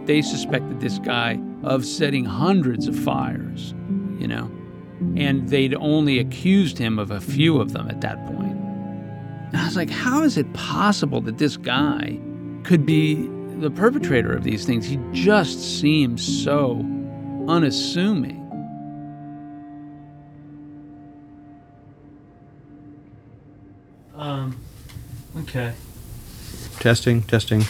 They 0.07 0.23
suspected 0.23 0.81
this 0.81 0.99
guy 0.99 1.39
of 1.63 1.85
setting 1.85 2.25
hundreds 2.25 2.89
of 2.89 2.99
fires, 2.99 3.75
you 4.19 4.27
know, 4.27 4.51
and 5.17 5.47
they'd 5.51 5.75
only 5.75 6.19
accused 6.19 6.79
him 6.79 6.99
of 6.99 7.11
a 7.11 7.21
few 7.21 7.61
of 7.61 7.75
them 7.75 7.89
at 7.91 8.01
that 8.01 8.25
point. 8.27 8.60
And 9.53 9.57
I 9.61 9.65
was 9.65 9.77
like, 9.77 9.91
how 9.91 10.23
is 10.23 10.37
it 10.37 10.53
possible 10.53 11.21
that 11.23 11.39
this 11.39 11.57
guy 11.57 12.19
could 12.63 12.87
be 12.87 13.29
the 13.59 13.71
perpetrator 13.71 14.33
of 14.33 14.45
these 14.45 14.65
things? 14.65 14.87
He 14.87 14.99
just 15.13 15.81
seems 15.81 16.23
so 16.45 16.79
unassuming. 17.49 18.37
Um, 24.15 24.61
okay. 25.39 25.73
Testing, 26.79 27.23
testing. 27.23 27.63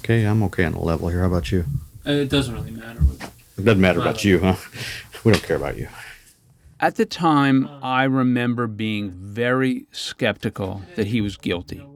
Okay, 0.00 0.24
I'm 0.24 0.42
okay 0.44 0.64
on 0.64 0.72
the 0.72 0.78
level 0.78 1.08
here. 1.08 1.20
How 1.20 1.26
about 1.26 1.50
you? 1.52 1.64
Uh, 2.06 2.12
It 2.12 2.28
doesn't 2.30 2.54
really 2.54 2.70
matter. 2.70 3.00
It 3.58 3.64
doesn't 3.64 3.80
matter 3.80 4.00
about 4.00 4.24
you, 4.24 4.38
huh? 4.40 4.56
We 5.24 5.32
don't 5.32 5.42
care 5.42 5.56
about 5.56 5.76
you. 5.76 5.88
At 6.78 6.96
the 6.96 7.06
time, 7.06 7.68
I 7.82 8.04
remember 8.04 8.66
being 8.66 9.12
very 9.12 9.86
skeptical 9.92 10.82
that 10.96 11.06
he 11.06 11.22
was 11.22 11.38
guilty. 11.38 11.86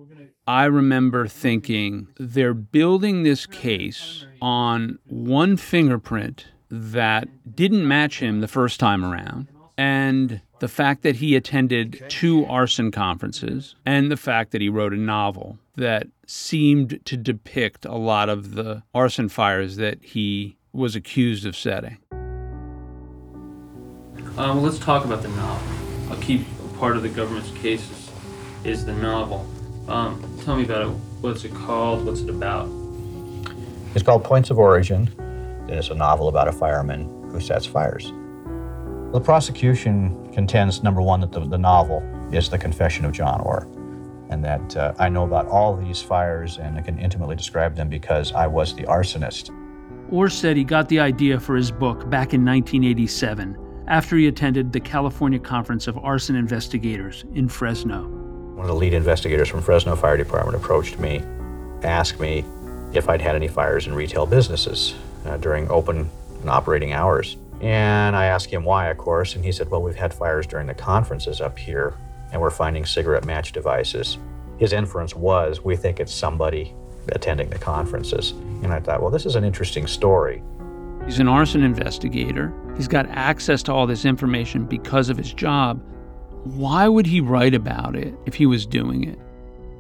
I 0.46 0.64
remember 0.64 1.28
thinking 1.28 2.08
they're 2.18 2.54
building 2.54 3.22
this 3.22 3.44
case 3.44 4.24
on 4.40 4.98
one 5.06 5.58
fingerprint 5.58 6.46
that 6.70 7.28
didn't 7.54 7.86
match 7.86 8.20
him 8.20 8.40
the 8.40 8.48
first 8.48 8.80
time 8.80 9.04
around, 9.04 9.48
and 9.76 10.40
the 10.60 10.68
fact 10.68 11.02
that 11.02 11.16
he 11.16 11.36
attended 11.36 12.02
two 12.08 12.46
arson 12.46 12.90
conferences, 12.90 13.74
and 13.84 14.10
the 14.10 14.16
fact 14.16 14.50
that 14.52 14.62
he 14.62 14.70
wrote 14.70 14.94
a 14.94 14.96
novel 14.96 15.58
that 15.76 16.06
seemed 16.26 17.04
to 17.04 17.16
depict 17.18 17.84
a 17.84 17.96
lot 17.96 18.30
of 18.30 18.54
the 18.54 18.82
arson 18.94 19.28
fires 19.28 19.76
that 19.76 20.02
he 20.02 20.56
was 20.72 20.96
accused 20.96 21.44
of 21.44 21.54
setting. 21.54 21.98
Um, 24.36 24.62
let's 24.62 24.78
talk 24.78 25.04
about 25.04 25.22
the 25.22 25.28
novel. 25.28 26.12
A 26.12 26.20
key 26.20 26.46
part 26.78 26.96
of 26.96 27.02
the 27.02 27.08
government's 27.08 27.50
case 27.58 27.82
is, 27.90 28.10
is 28.64 28.86
the 28.86 28.92
novel. 28.92 29.46
Um, 29.88 30.22
tell 30.44 30.56
me 30.56 30.64
about 30.64 30.82
it. 30.82 30.90
What's 31.20 31.44
it 31.44 31.52
called? 31.52 32.06
What's 32.06 32.20
it 32.20 32.30
about? 32.30 32.68
It's 33.94 34.04
called 34.04 34.24
Points 34.24 34.50
of 34.50 34.58
Origin, 34.58 35.10
and 35.18 35.70
it's 35.70 35.90
a 35.90 35.94
novel 35.94 36.28
about 36.28 36.48
a 36.48 36.52
fireman 36.52 37.30
who 37.32 37.40
sets 37.40 37.66
fires. 37.66 38.12
The 39.12 39.20
prosecution 39.20 40.32
contends, 40.32 40.82
number 40.82 41.02
one, 41.02 41.20
that 41.20 41.32
the, 41.32 41.40
the 41.40 41.58
novel 41.58 42.02
is 42.32 42.48
the 42.48 42.58
confession 42.58 43.04
of 43.04 43.12
John 43.12 43.40
Orr, 43.40 43.66
and 44.30 44.44
that 44.44 44.76
uh, 44.76 44.94
I 44.98 45.08
know 45.08 45.24
about 45.24 45.48
all 45.48 45.76
these 45.76 46.00
fires 46.00 46.58
and 46.58 46.78
I 46.78 46.82
can 46.82 46.98
intimately 46.98 47.34
describe 47.34 47.74
them 47.74 47.88
because 47.88 48.32
I 48.32 48.46
was 48.46 48.74
the 48.76 48.84
arsonist. 48.84 49.50
Orr 50.12 50.28
said 50.28 50.56
he 50.56 50.64
got 50.64 50.88
the 50.88 51.00
idea 51.00 51.40
for 51.40 51.56
his 51.56 51.72
book 51.72 52.08
back 52.08 52.32
in 52.32 52.44
1987 52.44 53.69
after 53.90 54.16
he 54.16 54.28
attended 54.28 54.72
the 54.72 54.78
California 54.78 55.38
Conference 55.38 55.88
of 55.88 55.98
Arson 55.98 56.36
Investigators 56.36 57.24
in 57.34 57.48
Fresno. 57.48 58.06
One 58.54 58.60
of 58.60 58.68
the 58.68 58.74
lead 58.74 58.94
investigators 58.94 59.48
from 59.48 59.62
Fresno 59.62 59.96
Fire 59.96 60.16
Department 60.16 60.56
approached 60.56 61.00
me, 61.00 61.24
asked 61.82 62.20
me 62.20 62.44
if 62.92 63.08
I'd 63.08 63.20
had 63.20 63.34
any 63.34 63.48
fires 63.48 63.88
in 63.88 63.94
retail 63.94 64.26
businesses 64.26 64.94
uh, 65.26 65.38
during 65.38 65.68
open 65.70 66.08
and 66.40 66.48
operating 66.48 66.92
hours. 66.92 67.36
And 67.60 68.14
I 68.14 68.26
asked 68.26 68.46
him 68.46 68.64
why, 68.64 68.90
of 68.90 68.96
course, 68.96 69.34
and 69.34 69.44
he 69.44 69.50
said, 69.50 69.68
Well, 69.70 69.82
we've 69.82 69.96
had 69.96 70.14
fires 70.14 70.46
during 70.46 70.68
the 70.68 70.74
conferences 70.74 71.40
up 71.40 71.58
here, 71.58 71.94
and 72.32 72.40
we're 72.40 72.50
finding 72.50 72.86
cigarette 72.86 73.24
match 73.24 73.50
devices. 73.50 74.18
His 74.58 74.72
inference 74.72 75.16
was, 75.16 75.64
We 75.64 75.74
think 75.74 75.98
it's 75.98 76.14
somebody 76.14 76.74
attending 77.08 77.50
the 77.50 77.58
conferences. 77.58 78.30
And 78.62 78.72
I 78.72 78.78
thought, 78.78 79.02
Well, 79.02 79.10
this 79.10 79.26
is 79.26 79.34
an 79.34 79.42
interesting 79.42 79.88
story. 79.88 80.42
He's 81.04 81.18
an 81.18 81.28
arson 81.28 81.64
investigator. 81.64 82.52
He's 82.80 82.88
got 82.88 83.10
access 83.10 83.62
to 83.64 83.74
all 83.74 83.86
this 83.86 84.06
information 84.06 84.64
because 84.64 85.10
of 85.10 85.18
his 85.18 85.34
job. 85.34 85.82
Why 86.44 86.88
would 86.88 87.04
he 87.04 87.20
write 87.20 87.52
about 87.52 87.94
it 87.94 88.14
if 88.24 88.32
he 88.32 88.46
was 88.46 88.64
doing 88.64 89.04
it? 89.04 89.18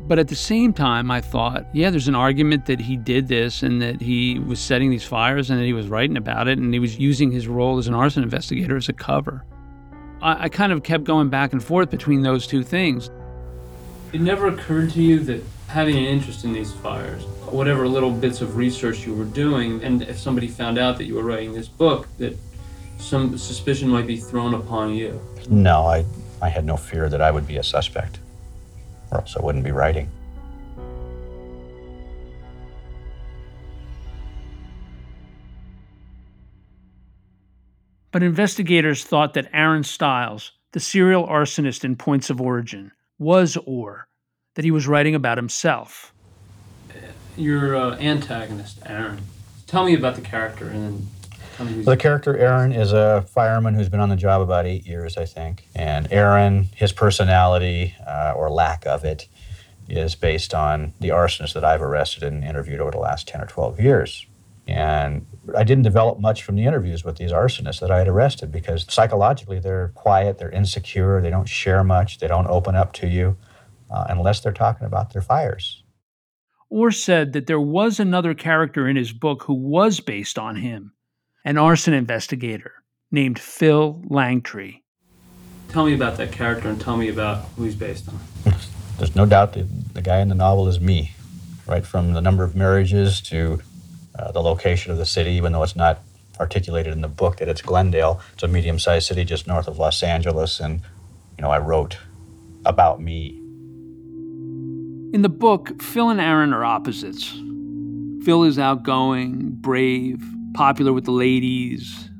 But 0.06 0.18
at 0.18 0.28
the 0.28 0.36
same 0.36 0.74
time, 0.74 1.10
I 1.10 1.22
thought, 1.22 1.64
yeah, 1.72 1.88
there's 1.88 2.08
an 2.08 2.14
argument 2.14 2.66
that 2.66 2.78
he 2.78 2.98
did 2.98 3.26
this 3.26 3.62
and 3.62 3.80
that 3.80 4.02
he 4.02 4.38
was 4.40 4.60
setting 4.60 4.90
these 4.90 5.02
fires 5.02 5.48
and 5.48 5.58
that 5.58 5.64
he 5.64 5.72
was 5.72 5.88
writing 5.88 6.18
about 6.18 6.46
it 6.46 6.58
and 6.58 6.74
he 6.74 6.78
was 6.78 6.98
using 6.98 7.30
his 7.32 7.48
role 7.48 7.78
as 7.78 7.86
an 7.86 7.94
arson 7.94 8.22
investigator 8.22 8.76
as 8.76 8.90
a 8.90 8.92
cover. 8.92 9.46
I, 10.20 10.44
I 10.44 10.48
kind 10.50 10.70
of 10.70 10.82
kept 10.82 11.04
going 11.04 11.30
back 11.30 11.54
and 11.54 11.64
forth 11.64 11.88
between 11.88 12.20
those 12.20 12.46
two 12.46 12.62
things. 12.62 13.08
It 14.12 14.20
never 14.20 14.48
occurred 14.48 14.90
to 14.90 15.00
you 15.00 15.20
that 15.20 15.42
having 15.68 15.96
an 15.96 16.04
interest 16.04 16.44
in 16.44 16.52
these 16.52 16.70
fires, 16.70 17.24
whatever 17.46 17.88
little 17.88 18.10
bits 18.10 18.42
of 18.42 18.56
research 18.56 19.06
you 19.06 19.14
were 19.14 19.24
doing, 19.24 19.82
and 19.82 20.02
if 20.02 20.18
somebody 20.18 20.48
found 20.48 20.76
out 20.76 20.98
that 20.98 21.06
you 21.06 21.14
were 21.14 21.22
writing 21.22 21.54
this 21.54 21.68
book, 21.68 22.06
that 22.18 22.36
some 23.00 23.36
suspicion 23.38 23.88
might 23.88 24.06
be 24.06 24.16
thrown 24.16 24.54
upon 24.54 24.94
you. 24.94 25.20
No, 25.48 25.86
I, 25.86 26.04
I 26.42 26.48
had 26.48 26.64
no 26.64 26.76
fear 26.76 27.08
that 27.08 27.20
I 27.20 27.30
would 27.30 27.46
be 27.46 27.56
a 27.56 27.62
suspect, 27.62 28.18
or 29.10 29.18
else 29.18 29.36
I 29.36 29.42
wouldn't 29.42 29.64
be 29.64 29.72
writing. 29.72 30.10
But 38.12 38.22
investigators 38.22 39.04
thought 39.04 39.34
that 39.34 39.48
Aaron 39.52 39.84
Stiles, 39.84 40.52
the 40.72 40.80
serial 40.80 41.26
arsonist 41.26 41.84
in 41.84 41.96
Points 41.96 42.28
of 42.28 42.40
Origin, 42.40 42.90
was 43.18 43.56
Orr, 43.66 44.08
that 44.56 44.64
he 44.64 44.70
was 44.70 44.88
writing 44.88 45.14
about 45.14 45.38
himself. 45.38 46.12
Your 47.36 47.76
uh, 47.76 47.96
antagonist, 47.98 48.80
Aaron. 48.84 49.20
Tell 49.68 49.84
me 49.84 49.94
about 49.94 50.16
the 50.16 50.22
character 50.22 50.68
and 50.68 50.82
then 50.82 51.08
who's 51.66 51.86
The 51.86 51.96
character 51.96 52.36
Aaron 52.36 52.72
is 52.72 52.92
a 52.92 53.22
fireman 53.22 53.74
who's 53.74 53.88
been 53.88 54.00
on 54.00 54.08
the 54.08 54.16
job 54.16 54.40
about 54.40 54.66
eight 54.66 54.86
years, 54.86 55.16
I 55.16 55.24
think. 55.24 55.68
And 55.74 56.10
Aaron, 56.12 56.68
his 56.74 56.92
personality 56.92 57.94
uh, 58.06 58.34
or 58.36 58.50
lack 58.50 58.86
of 58.86 59.04
it, 59.04 59.28
is 59.88 60.14
based 60.14 60.54
on 60.54 60.94
the 61.00 61.08
arsonists 61.08 61.54
that 61.54 61.64
I've 61.64 61.82
arrested 61.82 62.22
and 62.22 62.44
interviewed 62.44 62.80
over 62.80 62.92
the 62.92 62.98
last 62.98 63.26
10 63.28 63.40
or 63.40 63.46
12 63.46 63.80
years. 63.80 64.26
And 64.68 65.26
I 65.56 65.64
didn't 65.64 65.82
develop 65.82 66.20
much 66.20 66.44
from 66.44 66.54
the 66.54 66.64
interviews 66.64 67.04
with 67.04 67.16
these 67.16 67.32
arsonists 67.32 67.80
that 67.80 67.90
I 67.90 67.98
had 67.98 68.06
arrested 68.06 68.52
because 68.52 68.86
psychologically 68.88 69.58
they're 69.58 69.88
quiet, 69.96 70.38
they're 70.38 70.50
insecure, 70.50 71.20
they 71.20 71.30
don't 71.30 71.48
share 71.48 71.82
much, 71.82 72.18
they 72.18 72.28
don't 72.28 72.46
open 72.46 72.76
up 72.76 72.92
to 72.94 73.08
you 73.08 73.36
uh, 73.90 74.06
unless 74.08 74.40
they're 74.40 74.52
talking 74.52 74.86
about 74.86 75.12
their 75.12 75.22
fires. 75.22 75.82
Orr 76.68 76.92
said 76.92 77.32
that 77.32 77.48
there 77.48 77.60
was 77.60 77.98
another 77.98 78.32
character 78.32 78.86
in 78.86 78.94
his 78.94 79.12
book 79.12 79.42
who 79.42 79.54
was 79.54 79.98
based 79.98 80.38
on 80.38 80.54
him, 80.54 80.92
an 81.44 81.58
arson 81.58 81.94
investigator 81.94 82.72
named 83.10 83.38
Phil 83.38 84.02
Langtree. 84.08 84.82
Tell 85.68 85.86
me 85.86 85.94
about 85.94 86.16
that 86.16 86.32
character 86.32 86.68
and 86.68 86.80
tell 86.80 86.96
me 86.96 87.08
about 87.08 87.44
who 87.56 87.64
he's 87.64 87.74
based 87.74 88.08
on. 88.08 88.18
There's 88.98 89.16
no 89.16 89.24
doubt 89.24 89.54
that 89.54 89.94
the 89.94 90.02
guy 90.02 90.18
in 90.18 90.28
the 90.28 90.34
novel 90.34 90.68
is 90.68 90.80
me, 90.80 91.12
right 91.66 91.86
from 91.86 92.12
the 92.12 92.20
number 92.20 92.44
of 92.44 92.54
marriages 92.54 93.20
to 93.22 93.60
uh, 94.18 94.32
the 94.32 94.42
location 94.42 94.92
of 94.92 94.98
the 94.98 95.06
city, 95.06 95.30
even 95.32 95.52
though 95.52 95.62
it's 95.62 95.76
not 95.76 96.00
articulated 96.38 96.92
in 96.92 97.00
the 97.00 97.08
book 97.08 97.36
that 97.38 97.48
it's 97.48 97.62
Glendale. 97.62 98.20
It's 98.34 98.42
a 98.42 98.48
medium-sized 98.48 99.06
city 99.06 99.24
just 99.24 99.46
north 99.46 99.68
of 99.68 99.78
Los 99.78 100.02
Angeles, 100.02 100.60
and 100.60 100.80
you 101.38 101.42
know 101.42 101.50
I 101.50 101.58
wrote 101.58 101.98
about 102.64 103.00
me. 103.00 103.36
In 105.12 105.22
the 105.22 105.28
book, 105.28 105.80
Phil 105.82 106.08
and 106.10 106.20
Aaron 106.20 106.52
are 106.52 106.64
opposites. 106.64 107.30
Phil 108.24 108.44
is 108.44 108.58
outgoing, 108.58 109.50
brave, 109.52 110.22
popular 110.54 110.92
with 110.92 111.04
the 111.04 111.12
ladies. 111.12 112.10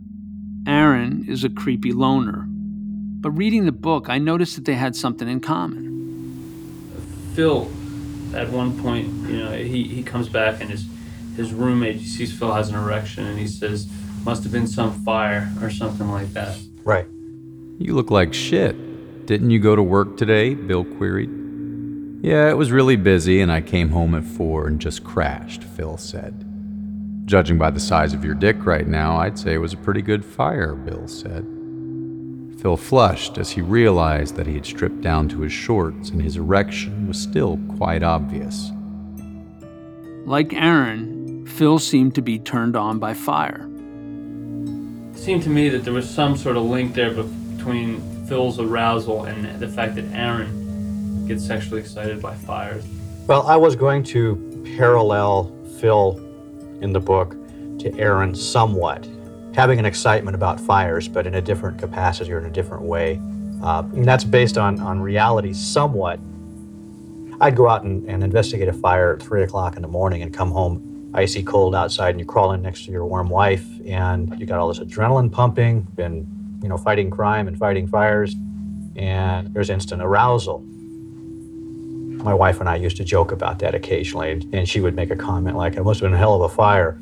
Aaron 0.66 1.24
is 1.28 1.44
a 1.44 1.48
creepy 1.48 1.92
loner. 1.92 2.46
But 2.48 3.32
reading 3.32 3.66
the 3.66 3.72
book, 3.72 4.08
I 4.08 4.18
noticed 4.18 4.56
that 4.56 4.64
they 4.64 4.74
had 4.74 4.96
something 4.96 5.28
in 5.28 5.40
common. 5.40 5.90
Phil, 7.34 7.70
at 8.34 8.48
one 8.48 8.80
point, 8.80 9.08
you 9.28 9.38
know, 9.38 9.52
he, 9.52 9.84
he 9.84 10.02
comes 10.02 10.28
back 10.28 10.60
and 10.60 10.70
his 10.70 10.86
his 11.36 11.52
roommate 11.52 12.00
sees 12.00 12.36
Phil 12.36 12.52
has 12.52 12.68
an 12.68 12.74
erection 12.74 13.24
and 13.24 13.38
he 13.38 13.46
says, 13.46 13.88
"Must 14.24 14.42
have 14.42 14.52
been 14.52 14.66
some 14.66 14.92
fire 15.04 15.50
or 15.62 15.70
something 15.70 16.10
like 16.10 16.32
that." 16.32 16.58
Right. 16.84 17.06
You 17.78 17.94
look 17.94 18.10
like 18.10 18.34
shit. 18.34 19.26
Didn't 19.26 19.50
you 19.50 19.58
go 19.58 19.76
to 19.76 19.82
work 19.82 20.16
today? 20.16 20.54
Bill 20.54 20.84
queried. 20.84 21.30
Yeah, 22.22 22.50
it 22.50 22.56
was 22.56 22.70
really 22.70 22.96
busy, 22.96 23.40
and 23.40 23.50
I 23.50 23.62
came 23.62 23.90
home 23.90 24.14
at 24.14 24.24
four 24.24 24.66
and 24.66 24.80
just 24.80 25.04
crashed, 25.04 25.64
Phil 25.64 25.96
said. 25.96 26.49
Judging 27.30 27.58
by 27.58 27.70
the 27.70 27.78
size 27.78 28.12
of 28.12 28.24
your 28.24 28.34
dick 28.34 28.66
right 28.66 28.88
now, 28.88 29.16
I'd 29.16 29.38
say 29.38 29.54
it 29.54 29.58
was 29.58 29.72
a 29.72 29.76
pretty 29.76 30.02
good 30.02 30.24
fire, 30.24 30.74
Bill 30.74 31.06
said. 31.06 31.46
Phil 32.60 32.76
flushed 32.76 33.38
as 33.38 33.52
he 33.52 33.60
realized 33.60 34.34
that 34.34 34.48
he 34.48 34.54
had 34.54 34.66
stripped 34.66 35.00
down 35.00 35.28
to 35.28 35.42
his 35.42 35.52
shorts 35.52 36.10
and 36.10 36.20
his 36.20 36.36
erection 36.36 37.06
was 37.06 37.22
still 37.22 37.56
quite 37.76 38.02
obvious. 38.02 38.72
Like 40.26 40.52
Aaron, 40.54 41.46
Phil 41.46 41.78
seemed 41.78 42.16
to 42.16 42.20
be 42.20 42.40
turned 42.40 42.74
on 42.74 42.98
by 42.98 43.14
fire. 43.14 43.70
It 45.14 45.18
seemed 45.20 45.44
to 45.44 45.50
me 45.50 45.68
that 45.68 45.84
there 45.84 45.94
was 45.94 46.10
some 46.10 46.36
sort 46.36 46.56
of 46.56 46.64
link 46.64 46.94
there 46.94 47.14
between 47.14 48.00
Phil's 48.26 48.58
arousal 48.58 49.22
and 49.26 49.60
the 49.60 49.68
fact 49.68 49.94
that 49.94 50.06
Aaron 50.06 51.28
gets 51.28 51.46
sexually 51.46 51.80
excited 51.80 52.20
by 52.20 52.34
fires. 52.34 52.84
Well, 53.28 53.46
I 53.46 53.54
was 53.54 53.76
going 53.76 54.02
to 54.02 54.64
parallel 54.76 55.56
Phil 55.78 56.26
in 56.80 56.92
the 56.92 57.00
book 57.00 57.36
to 57.78 57.96
Aaron 57.98 58.34
somewhat, 58.34 59.08
having 59.54 59.78
an 59.78 59.86
excitement 59.86 60.34
about 60.34 60.60
fires, 60.60 61.08
but 61.08 61.26
in 61.26 61.34
a 61.34 61.40
different 61.40 61.78
capacity 61.78 62.32
or 62.32 62.38
in 62.38 62.46
a 62.46 62.50
different 62.50 62.82
way. 62.82 63.20
Uh, 63.62 63.82
and 63.92 64.06
that's 64.06 64.24
based 64.24 64.58
on, 64.58 64.80
on 64.80 65.00
reality 65.00 65.52
somewhat. 65.52 66.18
I'd 67.40 67.56
go 67.56 67.68
out 67.68 67.84
and, 67.84 68.08
and 68.08 68.22
investigate 68.22 68.68
a 68.68 68.72
fire 68.72 69.14
at 69.14 69.22
3 69.22 69.42
o'clock 69.42 69.76
in 69.76 69.82
the 69.82 69.88
morning 69.88 70.22
and 70.22 70.32
come 70.32 70.50
home 70.50 71.10
icy 71.14 71.42
cold 71.42 71.74
outside, 71.74 72.10
and 72.10 72.20
you 72.20 72.26
crawl 72.26 72.52
in 72.52 72.62
next 72.62 72.84
to 72.84 72.92
your 72.92 73.04
warm 73.04 73.28
wife, 73.28 73.66
and 73.86 74.38
you 74.38 74.46
got 74.46 74.58
all 74.58 74.68
this 74.68 74.78
adrenaline 74.78 75.30
pumping, 75.30 75.82
been 75.94 76.26
you 76.62 76.68
know 76.68 76.76
fighting 76.76 77.10
crime 77.10 77.48
and 77.48 77.58
fighting 77.58 77.86
fires, 77.86 78.34
and 78.96 79.52
there's 79.54 79.70
instant 79.70 80.02
arousal. 80.02 80.64
My 82.22 82.34
wife 82.34 82.60
and 82.60 82.68
I 82.68 82.76
used 82.76 82.96
to 82.98 83.04
joke 83.04 83.32
about 83.32 83.60
that 83.60 83.74
occasionally, 83.74 84.42
and 84.52 84.68
she 84.68 84.80
would 84.80 84.94
make 84.94 85.10
a 85.10 85.16
comment 85.16 85.56
like, 85.56 85.76
"It 85.76 85.82
must 85.82 86.00
have 86.00 86.10
been 86.10 86.14
a 86.14 86.18
hell 86.18 86.34
of 86.34 86.42
a 86.42 86.54
fire." 86.54 86.98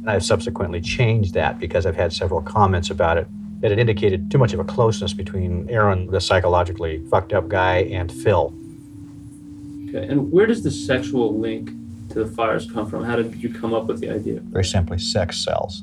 And 0.00 0.10
I've 0.10 0.24
subsequently 0.24 0.80
changed 0.80 1.34
that 1.34 1.58
because 1.58 1.84
I've 1.84 1.96
had 1.96 2.12
several 2.12 2.40
comments 2.40 2.90
about 2.90 3.18
it 3.18 3.26
that 3.60 3.72
it 3.72 3.78
indicated 3.78 4.30
too 4.30 4.38
much 4.38 4.52
of 4.52 4.60
a 4.60 4.64
closeness 4.64 5.12
between 5.14 5.66
Aaron, 5.68 6.06
the 6.10 6.20
psychologically 6.20 7.00
fucked 7.10 7.32
up 7.32 7.48
guy, 7.48 7.78
and 7.90 8.12
Phil. 8.12 8.52
Okay, 9.88 10.06
and 10.06 10.30
where 10.30 10.46
does 10.46 10.62
the 10.62 10.70
sexual 10.70 11.36
link 11.36 11.70
to 12.10 12.22
the 12.22 12.26
fires 12.26 12.70
come 12.70 12.86
from? 12.86 13.02
How 13.02 13.16
did 13.16 13.42
you 13.42 13.48
come 13.48 13.74
up 13.74 13.86
with 13.86 14.00
the 14.00 14.10
idea? 14.10 14.40
Very 14.40 14.64
simply, 14.64 14.98
sex 14.98 15.42
sells. 15.42 15.82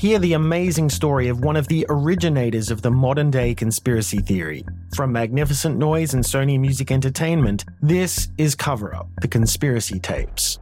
Hear 0.00 0.18
the 0.18 0.32
amazing 0.32 0.88
story 0.88 1.28
of 1.28 1.44
one 1.44 1.56
of 1.56 1.68
the 1.68 1.84
originators 1.90 2.70
of 2.70 2.80
the 2.80 2.90
modern 2.90 3.30
day 3.30 3.54
conspiracy 3.54 4.20
theory. 4.20 4.64
From 4.96 5.12
Magnificent 5.12 5.76
Noise 5.76 6.14
and 6.14 6.24
Sony 6.24 6.58
Music 6.58 6.90
Entertainment, 6.90 7.66
this 7.82 8.30
is 8.38 8.54
Cover 8.54 8.94
Up 8.94 9.10
The 9.20 9.28
Conspiracy 9.28 10.00
Tapes. 10.00 10.58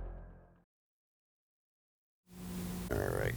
All 2.90 2.98
right. 2.98 3.32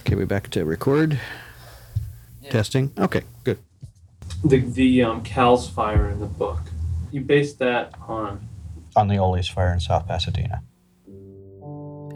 Okay, 0.00 0.16
we're 0.16 0.26
back 0.26 0.50
to 0.50 0.64
record. 0.64 1.20
Testing. 2.50 2.90
Okay, 2.98 3.22
good. 3.44 3.58
The 4.44 4.58
the 4.58 5.04
um, 5.04 5.22
Cal's 5.22 5.68
fire 5.68 6.08
in 6.08 6.18
the 6.18 6.26
book. 6.26 6.58
You 7.12 7.20
based 7.20 7.60
that 7.60 7.94
on 8.08 8.48
On 8.96 9.06
the 9.06 9.18
Ole's 9.18 9.46
fire 9.48 9.72
in 9.72 9.78
South 9.78 10.08
Pasadena. 10.08 10.60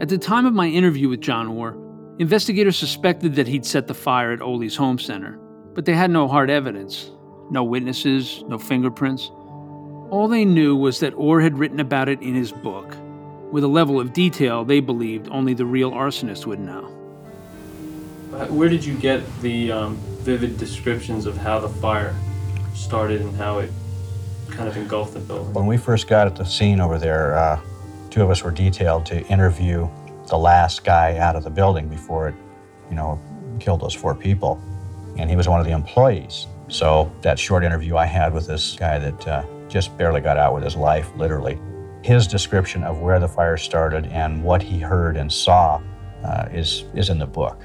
At 0.01 0.09
the 0.09 0.17
time 0.17 0.45
of 0.45 0.53
my 0.53 0.67
interview 0.67 1.07
with 1.07 1.21
John 1.21 1.47
Orr, 1.47 1.77
investigators 2.19 2.77
suspected 2.77 3.35
that 3.35 3.47
he'd 3.47 3.65
set 3.65 3.87
the 3.87 3.93
fire 3.93 4.31
at 4.31 4.41
Ole's 4.41 4.75
home 4.75 4.99
center, 4.99 5.39
but 5.73 5.85
they 5.85 5.93
had 5.93 6.11
no 6.11 6.27
hard 6.27 6.49
evidence, 6.49 7.11
no 7.49 7.63
witnesses, 7.63 8.43
no 8.47 8.57
fingerprints. 8.57 9.31
All 10.09 10.27
they 10.27 10.45
knew 10.45 10.75
was 10.75 10.99
that 10.99 11.13
Orr 11.15 11.41
had 11.41 11.57
written 11.57 11.79
about 11.79 12.09
it 12.09 12.21
in 12.21 12.35
his 12.35 12.51
book, 12.51 12.95
with 13.51 13.63
a 13.63 13.67
level 13.67 13.99
of 13.99 14.13
detail 14.13 14.63
they 14.63 14.79
believed 14.79 15.27
only 15.29 15.53
the 15.53 15.65
real 15.65 15.91
arsonist 15.91 16.45
would 16.45 16.59
know. 16.59 16.85
Uh, 18.33 18.47
Where 18.47 18.69
did 18.69 18.83
you 18.83 18.95
get 18.97 19.23
the 19.41 19.71
um, 19.71 19.97
vivid 20.21 20.57
descriptions 20.57 21.25
of 21.25 21.37
how 21.37 21.59
the 21.59 21.69
fire 21.69 22.15
started 22.73 23.21
and 23.21 23.35
how 23.35 23.59
it 23.59 23.71
kind 24.49 24.67
of 24.67 24.77
engulfed 24.77 25.13
the 25.13 25.19
building? 25.19 25.53
When 25.53 25.67
we 25.67 25.77
first 25.77 26.07
got 26.07 26.27
at 26.27 26.35
the 26.35 26.43
scene 26.43 26.79
over 26.79 26.97
there, 26.97 27.35
uh, 27.35 27.59
two 28.09 28.21
of 28.21 28.29
us 28.29 28.43
were 28.43 28.51
detailed 28.51 29.05
to 29.07 29.25
interview 29.27 29.89
the 30.27 30.37
last 30.37 30.83
guy 30.83 31.17
out 31.17 31.35
of 31.35 31.43
the 31.43 31.49
building 31.49 31.87
before 31.87 32.29
it, 32.29 32.35
you 32.89 32.95
know, 32.95 33.19
killed 33.59 33.81
those 33.81 33.93
four 33.93 34.15
people. 34.15 34.61
And 35.17 35.29
he 35.29 35.35
was 35.35 35.47
one 35.47 35.59
of 35.59 35.65
the 35.65 35.71
employees. 35.71 36.47
So 36.69 37.11
that 37.21 37.37
short 37.37 37.63
interview 37.63 37.97
I 37.97 38.05
had 38.05 38.33
with 38.33 38.47
this 38.47 38.75
guy 38.75 38.97
that 38.99 39.27
uh, 39.27 39.43
just 39.67 39.95
barely 39.97 40.21
got 40.21 40.37
out 40.37 40.53
with 40.53 40.63
his 40.63 40.75
life, 40.75 41.11
literally, 41.15 41.59
his 42.03 42.27
description 42.27 42.83
of 42.83 42.99
where 42.99 43.19
the 43.19 43.27
fire 43.27 43.57
started 43.57 44.07
and 44.07 44.43
what 44.43 44.61
he 44.61 44.79
heard 44.79 45.17
and 45.17 45.31
saw 45.31 45.81
uh, 46.23 46.47
is, 46.51 46.85
is 46.95 47.09
in 47.09 47.19
the 47.19 47.27
book. 47.27 47.61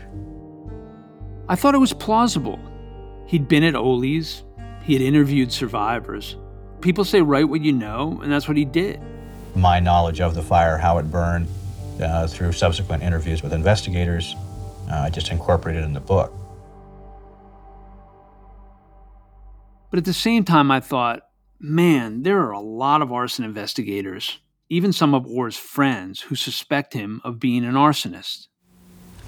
I 1.48 1.56
thought 1.56 1.74
it 1.74 1.78
was 1.78 1.92
plausible. 1.92 2.58
He'd 3.26 3.48
been 3.48 3.64
at 3.64 3.74
Ole's, 3.74 4.42
he 4.82 4.92
had 4.92 5.02
interviewed 5.02 5.52
survivors. 5.52 6.36
People 6.80 7.04
say 7.04 7.20
write 7.20 7.48
what 7.48 7.62
you 7.62 7.72
know, 7.72 8.20
and 8.22 8.30
that's 8.30 8.48
what 8.48 8.56
he 8.56 8.64
did. 8.64 9.00
My 9.54 9.80
knowledge 9.80 10.20
of 10.20 10.34
the 10.34 10.42
fire, 10.42 10.76
how 10.78 10.98
it 10.98 11.10
burned, 11.10 11.48
uh, 12.00 12.26
through 12.26 12.52
subsequent 12.52 13.02
interviews 13.02 13.42
with 13.42 13.52
investigators, 13.52 14.34
uh, 14.90 14.96
I 14.96 15.10
just 15.10 15.30
incorporated 15.30 15.84
in 15.84 15.92
the 15.92 16.00
book. 16.00 16.32
But 19.90 19.98
at 19.98 20.04
the 20.04 20.12
same 20.12 20.44
time, 20.44 20.70
I 20.70 20.80
thought, 20.80 21.22
man, 21.58 22.22
there 22.22 22.38
are 22.40 22.52
a 22.52 22.60
lot 22.60 23.02
of 23.02 23.10
arson 23.10 23.44
investigators, 23.44 24.38
even 24.68 24.92
some 24.92 25.14
of 25.14 25.26
Orr's 25.26 25.56
friends, 25.56 26.20
who 26.20 26.34
suspect 26.34 26.92
him 26.92 27.20
of 27.24 27.40
being 27.40 27.64
an 27.64 27.74
arsonist. 27.74 28.48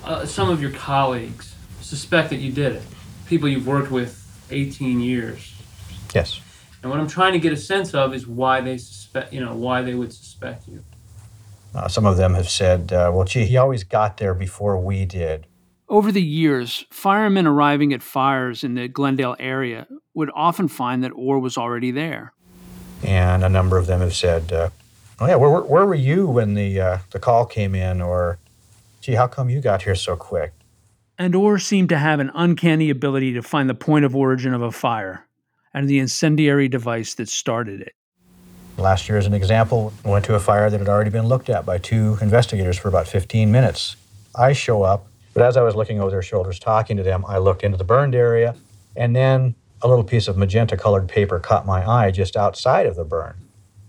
Uh, 0.04 0.26
some 0.26 0.50
of 0.50 0.60
your 0.60 0.70
colleagues 0.70 1.54
suspect 1.80 2.30
that 2.30 2.36
you 2.36 2.52
did 2.52 2.72
it. 2.72 2.82
People 3.26 3.48
you've 3.48 3.66
worked 3.66 3.90
with 3.90 4.16
18 4.50 5.00
years. 5.00 5.54
Yes. 6.14 6.40
And 6.82 6.90
what 6.90 7.00
I'm 7.00 7.08
trying 7.08 7.32
to 7.32 7.38
get 7.38 7.52
a 7.52 7.56
sense 7.56 7.94
of 7.94 8.14
is 8.14 8.26
why 8.26 8.60
they 8.60 8.78
suspect, 8.78 9.32
you 9.32 9.40
know, 9.40 9.54
why 9.54 9.82
they 9.82 9.94
would 9.94 10.12
suspect 10.12 10.68
you. 10.68 10.82
Uh, 11.74 11.88
some 11.88 12.06
of 12.06 12.16
them 12.16 12.34
have 12.34 12.48
said, 12.48 12.92
uh, 12.92 13.10
well, 13.12 13.24
gee, 13.24 13.44
he 13.44 13.56
always 13.56 13.84
got 13.84 14.16
there 14.16 14.34
before 14.34 14.78
we 14.78 15.04
did. 15.04 15.46
Over 15.88 16.12
the 16.12 16.22
years, 16.22 16.84
firemen 16.90 17.46
arriving 17.46 17.92
at 17.92 18.02
fires 18.02 18.62
in 18.62 18.74
the 18.74 18.88
Glendale 18.88 19.36
area 19.38 19.86
would 20.14 20.30
often 20.34 20.68
find 20.68 21.02
that 21.02 21.12
Orr 21.14 21.38
was 21.38 21.56
already 21.56 21.90
there. 21.90 22.32
And 23.02 23.42
a 23.42 23.48
number 23.48 23.76
of 23.76 23.86
them 23.86 24.00
have 24.00 24.14
said, 24.14 24.52
uh, 24.52 24.70
oh, 25.20 25.26
yeah, 25.26 25.36
where, 25.36 25.50
where, 25.50 25.62
where 25.62 25.86
were 25.86 25.94
you 25.94 26.26
when 26.26 26.54
the, 26.54 26.80
uh, 26.80 26.98
the 27.10 27.18
call 27.18 27.46
came 27.46 27.74
in? 27.74 28.00
Or, 28.00 28.38
gee, 29.00 29.14
how 29.14 29.26
come 29.26 29.50
you 29.50 29.60
got 29.60 29.82
here 29.82 29.94
so 29.94 30.16
quick? 30.16 30.52
And 31.18 31.34
Orr 31.34 31.58
seemed 31.58 31.88
to 31.90 31.98
have 31.98 32.20
an 32.20 32.30
uncanny 32.34 32.90
ability 32.90 33.32
to 33.34 33.42
find 33.42 33.68
the 33.68 33.74
point 33.74 34.04
of 34.04 34.16
origin 34.16 34.54
of 34.54 34.62
a 34.62 34.72
fire 34.72 35.26
and 35.74 35.88
the 35.88 35.98
incendiary 35.98 36.68
device 36.68 37.14
that 37.14 37.28
started 37.28 37.80
it. 37.80 37.94
Last 38.80 39.10
year, 39.10 39.18
as 39.18 39.26
an 39.26 39.34
example, 39.34 39.92
went 40.04 40.24
to 40.24 40.34
a 40.34 40.40
fire 40.40 40.70
that 40.70 40.80
had 40.80 40.88
already 40.88 41.10
been 41.10 41.26
looked 41.26 41.50
at 41.50 41.66
by 41.66 41.76
two 41.76 42.16
investigators 42.22 42.78
for 42.78 42.88
about 42.88 43.06
15 43.06 43.52
minutes. 43.52 43.96
I 44.34 44.54
show 44.54 44.82
up, 44.82 45.06
but 45.34 45.42
as 45.42 45.58
I 45.58 45.62
was 45.62 45.76
looking 45.76 46.00
over 46.00 46.10
their 46.10 46.22
shoulders 46.22 46.58
talking 46.58 46.96
to 46.96 47.02
them, 47.02 47.22
I 47.28 47.36
looked 47.36 47.62
into 47.62 47.76
the 47.76 47.84
burned 47.84 48.14
area, 48.14 48.56
and 48.96 49.14
then 49.14 49.54
a 49.82 49.88
little 49.88 50.02
piece 50.02 50.28
of 50.28 50.38
magenta 50.38 50.78
colored 50.78 51.08
paper 51.08 51.38
caught 51.38 51.66
my 51.66 51.86
eye 51.86 52.10
just 52.10 52.36
outside 52.36 52.86
of 52.86 52.96
the 52.96 53.04
burn. 53.04 53.34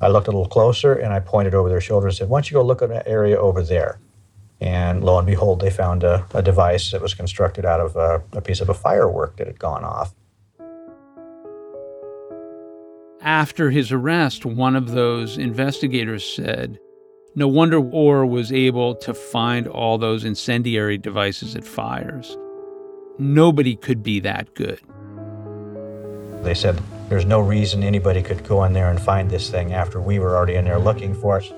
I 0.02 0.10
looked 0.10 0.28
a 0.28 0.32
little 0.32 0.48
closer 0.48 0.94
and 0.94 1.14
I 1.14 1.20
pointed 1.20 1.54
over 1.54 1.70
their 1.70 1.82
shoulders 1.82 2.14
and 2.14 2.18
said, 2.18 2.30
Why 2.30 2.38
don't 2.38 2.50
you 2.50 2.56
go 2.56 2.64
look 2.64 2.82
at 2.82 2.90
that 2.90 3.08
area 3.08 3.40
over 3.40 3.62
there? 3.62 4.00
And 4.60 5.04
lo 5.04 5.18
and 5.18 5.26
behold, 5.28 5.62
they 5.62 5.70
found 5.70 6.04
a, 6.04 6.26
a 6.34 6.42
device 6.42 6.92
that 6.92 7.02
was 7.02 7.14
constructed 7.14 7.66
out 7.66 7.80
of 7.80 7.96
a, 7.96 8.24
a 8.34 8.42
piece 8.42 8.62
of 8.62 8.70
a 8.70 8.74
firework 8.74 9.38
that 9.38 9.48
had 9.48 9.60
gone 9.60 9.84
off. 9.84 10.14
After 13.24 13.70
his 13.70 13.92
arrest, 13.92 14.46
one 14.46 14.76
of 14.76 14.92
those 14.92 15.38
investigators 15.38 16.24
said, 16.24 16.80
No 17.36 17.48
wonder 17.48 17.80
Orr 17.80 18.26
was 18.26 18.52
able 18.52 18.96
to 18.96 19.14
find 19.14 19.68
all 19.68 20.00
those 20.00 20.26
incendiary 20.26 20.98
devices 20.98 21.56
at 21.56 21.64
fires. 21.64 22.36
Nobody 23.20 23.76
could 23.76 24.02
be 24.02 24.20
that 24.22 24.56
good. 24.56 24.80
They 26.44 26.56
said 26.56 26.82
there's 27.10 27.26
no 27.26 27.42
reason 27.42 27.84
anybody 27.84 28.24
could 28.24 28.44
go 28.48 28.64
in 28.64 28.74
there 28.74 28.90
and 28.90 29.00
find 29.00 29.30
this 29.30 29.52
thing 29.52 29.72
after 29.72 30.02
we 30.02 30.18
were 30.18 30.36
already 30.36 30.56
in 30.56 30.66
there 30.66 30.80
looking 30.80 31.14
for 31.14 31.38
it. 31.38 31.54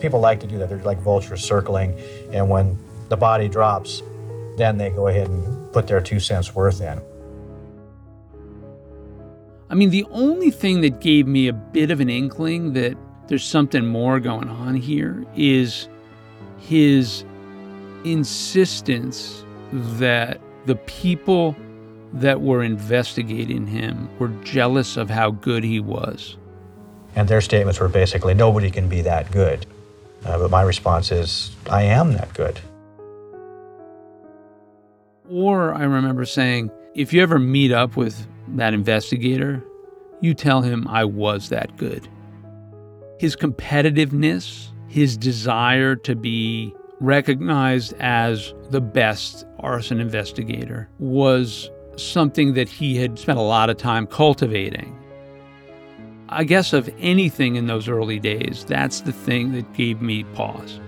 People 0.00 0.20
like 0.20 0.38
to 0.38 0.46
do 0.46 0.58
that. 0.58 0.68
They're 0.68 0.78
like 0.78 0.98
vultures 0.98 1.42
circling, 1.42 1.98
and 2.30 2.48
when 2.48 2.78
the 3.08 3.16
body 3.16 3.48
drops, 3.48 4.02
then 4.56 4.78
they 4.78 4.90
go 4.90 5.08
ahead 5.08 5.28
and 5.28 5.72
put 5.72 5.88
their 5.88 6.00
two 6.00 6.20
cents 6.20 6.54
worth 6.54 6.80
in. 6.80 7.00
I 9.74 9.76
mean, 9.76 9.90
the 9.90 10.06
only 10.12 10.52
thing 10.52 10.82
that 10.82 11.00
gave 11.00 11.26
me 11.26 11.48
a 11.48 11.52
bit 11.52 11.90
of 11.90 11.98
an 11.98 12.08
inkling 12.08 12.74
that 12.74 12.96
there's 13.26 13.44
something 13.44 13.84
more 13.84 14.20
going 14.20 14.48
on 14.48 14.76
here 14.76 15.24
is 15.34 15.88
his 16.58 17.24
insistence 18.04 19.42
that 19.72 20.40
the 20.66 20.76
people 20.76 21.56
that 22.12 22.40
were 22.40 22.62
investigating 22.62 23.66
him 23.66 24.08
were 24.20 24.28
jealous 24.44 24.96
of 24.96 25.10
how 25.10 25.32
good 25.32 25.64
he 25.64 25.80
was. 25.80 26.36
And 27.16 27.26
their 27.26 27.40
statements 27.40 27.80
were 27.80 27.88
basically, 27.88 28.32
nobody 28.32 28.70
can 28.70 28.88
be 28.88 29.00
that 29.00 29.32
good. 29.32 29.66
Uh, 30.24 30.38
but 30.38 30.52
my 30.52 30.62
response 30.62 31.10
is, 31.10 31.50
I 31.68 31.82
am 31.82 32.12
that 32.12 32.32
good. 32.32 32.60
Or 35.28 35.74
I 35.74 35.82
remember 35.82 36.24
saying, 36.24 36.70
if 36.94 37.12
you 37.12 37.24
ever 37.24 37.40
meet 37.40 37.72
up 37.72 37.96
with 37.96 38.28
that 38.48 38.74
investigator, 38.74 39.64
you 40.20 40.34
tell 40.34 40.62
him 40.62 40.86
I 40.88 41.04
was 41.04 41.48
that 41.48 41.76
good. 41.76 42.08
His 43.18 43.36
competitiveness, 43.36 44.68
his 44.88 45.16
desire 45.16 45.96
to 45.96 46.14
be 46.14 46.74
recognized 47.00 47.94
as 48.00 48.54
the 48.70 48.80
best 48.80 49.44
arson 49.60 50.00
investigator 50.00 50.88
was 50.98 51.70
something 51.96 52.54
that 52.54 52.68
he 52.68 52.96
had 52.96 53.18
spent 53.18 53.38
a 53.38 53.42
lot 53.42 53.70
of 53.70 53.76
time 53.76 54.06
cultivating. 54.06 54.98
I 56.28 56.44
guess 56.44 56.72
of 56.72 56.92
anything 56.98 57.56
in 57.56 57.66
those 57.66 57.88
early 57.88 58.18
days, 58.18 58.64
that's 58.66 59.02
the 59.02 59.12
thing 59.12 59.52
that 59.52 59.72
gave 59.74 60.00
me 60.00 60.24
pause. 60.34 60.80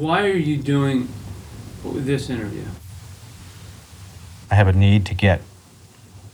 Why 0.00 0.22
are 0.22 0.36
you 0.36 0.56
doing 0.56 1.08
this 1.84 2.30
interview? 2.30 2.64
I 4.50 4.54
have 4.54 4.66
a 4.66 4.72
need 4.72 5.04
to 5.04 5.14
get 5.14 5.42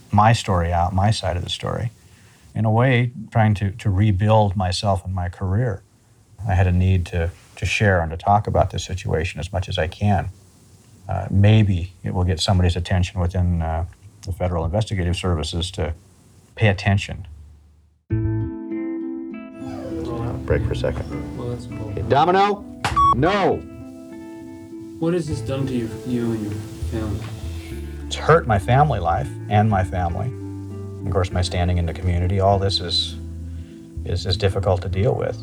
my 0.09 0.31
story 0.31 0.71
out, 0.71 0.93
my 0.93 1.11
side 1.11 1.35
of 1.35 1.43
the 1.43 1.49
story. 1.49 1.91
In 2.55 2.63
a 2.63 2.71
way, 2.71 3.11
trying 3.29 3.55
to, 3.55 3.71
to 3.71 3.89
rebuild 3.89 4.55
myself 4.55 5.03
and 5.03 5.13
my 5.13 5.27
career. 5.27 5.83
I 6.47 6.53
had 6.55 6.65
a 6.65 6.71
need 6.71 7.05
to, 7.07 7.29
to 7.57 7.65
share 7.65 7.99
and 7.99 8.09
to 8.11 8.15
talk 8.15 8.47
about 8.47 8.69
this 8.69 8.85
situation 8.85 9.37
as 9.41 9.51
much 9.51 9.67
as 9.67 9.77
I 9.77 9.87
can. 9.87 10.29
Uh, 11.09 11.27
maybe 11.29 11.91
it 12.05 12.13
will 12.13 12.23
get 12.23 12.39
somebody's 12.39 12.77
attention 12.77 13.19
within 13.19 13.61
uh, 13.61 13.85
the 14.21 14.31
Federal 14.31 14.63
Investigative 14.63 15.17
Services 15.17 15.71
to 15.71 15.93
pay 16.55 16.69
attention. 16.69 17.27
Break 20.45 20.63
for 20.63 20.71
a 20.71 20.75
second. 20.77 21.37
Well, 21.37 21.49
that's 21.49 21.65
cool. 21.65 21.91
Domino? 22.07 22.76
No! 23.15 23.57
What 24.99 25.13
has 25.13 25.27
this 25.27 25.41
done 25.41 25.67
to 25.67 25.73
you, 25.73 25.89
you 26.05 26.31
and 26.31 26.41
your 26.41 26.51
family? 26.91 27.19
It's 28.07 28.15
hurt 28.15 28.47
my 28.47 28.59
family 28.59 28.99
life 28.99 29.29
and 29.49 29.69
my 29.69 29.83
family. 29.83 30.31
Of 31.05 31.13
course, 31.13 31.31
my 31.31 31.41
standing 31.41 31.77
in 31.77 31.85
the 31.85 31.93
community. 31.93 32.39
All 32.39 32.57
this 32.57 32.79
is, 32.79 33.15
is, 34.05 34.25
is 34.25 34.37
difficult 34.37 34.81
to 34.81 34.89
deal 34.89 35.13
with. 35.13 35.37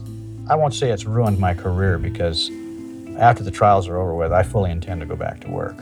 I 0.48 0.57
won't 0.57 0.74
say 0.74 0.90
it's 0.90 1.05
ruined 1.05 1.38
my 1.38 1.55
career 1.55 1.98
because 1.98 2.50
after 3.16 3.42
the 3.42 3.50
trials 3.50 3.88
are 3.88 3.96
over 3.98 4.14
with, 4.14 4.33
I 4.33 4.42
fully 4.42 4.70
intend 4.70 5.00
to 5.00 5.07
go 5.07 5.16
back 5.16 5.40
to 5.40 5.50
work. 5.50 5.77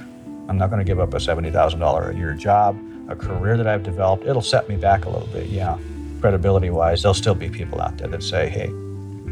I'm 0.48 0.58
not 0.58 0.70
going 0.70 0.78
to 0.78 0.84
give 0.84 1.00
up 1.00 1.14
a 1.14 1.18
$70,000 1.18 2.14
a 2.14 2.16
year 2.16 2.34
job, 2.34 2.78
a 3.08 3.16
career 3.16 3.56
that 3.56 3.66
I've 3.66 3.82
developed. 3.82 4.26
It'll 4.26 4.42
set 4.42 4.68
me 4.68 4.76
back 4.76 5.04
a 5.06 5.08
little 5.08 5.28
bit, 5.28 5.48
yeah. 5.48 5.78
Credibility 6.20 6.70
wise, 6.70 7.02
there'll 7.02 7.14
still 7.14 7.34
be 7.34 7.48
people 7.48 7.80
out 7.80 7.96
there 7.98 8.08
that 8.08 8.22
say, 8.22 8.48
hey, 8.48 8.68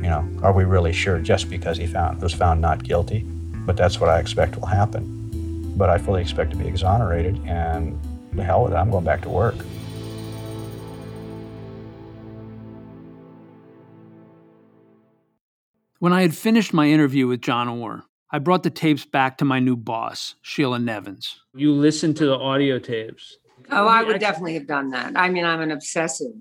you 0.02 0.08
know, 0.08 0.28
are 0.42 0.52
we 0.52 0.64
really 0.64 0.92
sure 0.92 1.18
just 1.18 1.50
because 1.50 1.76
he 1.76 1.86
found 1.86 2.20
was 2.22 2.32
found 2.32 2.60
not 2.60 2.82
guilty? 2.82 3.20
But 3.66 3.76
that's 3.76 4.00
what 4.00 4.08
I 4.08 4.18
expect 4.18 4.56
will 4.56 4.66
happen. 4.66 5.74
But 5.76 5.90
I 5.90 5.98
fully 5.98 6.22
expect 6.22 6.50
to 6.52 6.56
be 6.56 6.66
exonerated, 6.66 7.40
and 7.46 8.00
the 8.32 8.42
hell 8.42 8.64
with 8.64 8.72
it, 8.72 8.76
I'm 8.76 8.90
going 8.90 9.04
back 9.04 9.22
to 9.22 9.28
work. 9.28 9.56
When 15.98 16.14
I 16.14 16.22
had 16.22 16.34
finished 16.34 16.72
my 16.72 16.86
interview 16.86 17.26
with 17.26 17.42
John 17.42 17.68
Orr, 17.68 18.04
I 18.30 18.38
brought 18.38 18.62
the 18.62 18.70
tapes 18.70 19.04
back 19.04 19.36
to 19.38 19.44
my 19.44 19.58
new 19.58 19.76
boss, 19.76 20.34
Sheila 20.40 20.78
Nevins. 20.78 21.40
You 21.54 21.72
listened 21.72 22.16
to 22.16 22.26
the 22.26 22.38
audio 22.38 22.78
tapes. 22.78 23.36
Oh, 23.70 23.86
I 23.86 24.02
would 24.02 24.18
definitely 24.18 24.54
have 24.54 24.66
done 24.66 24.90
that. 24.90 25.12
I 25.14 25.28
mean, 25.28 25.44
I'm 25.44 25.60
an 25.60 25.70
obsessive. 25.70 26.32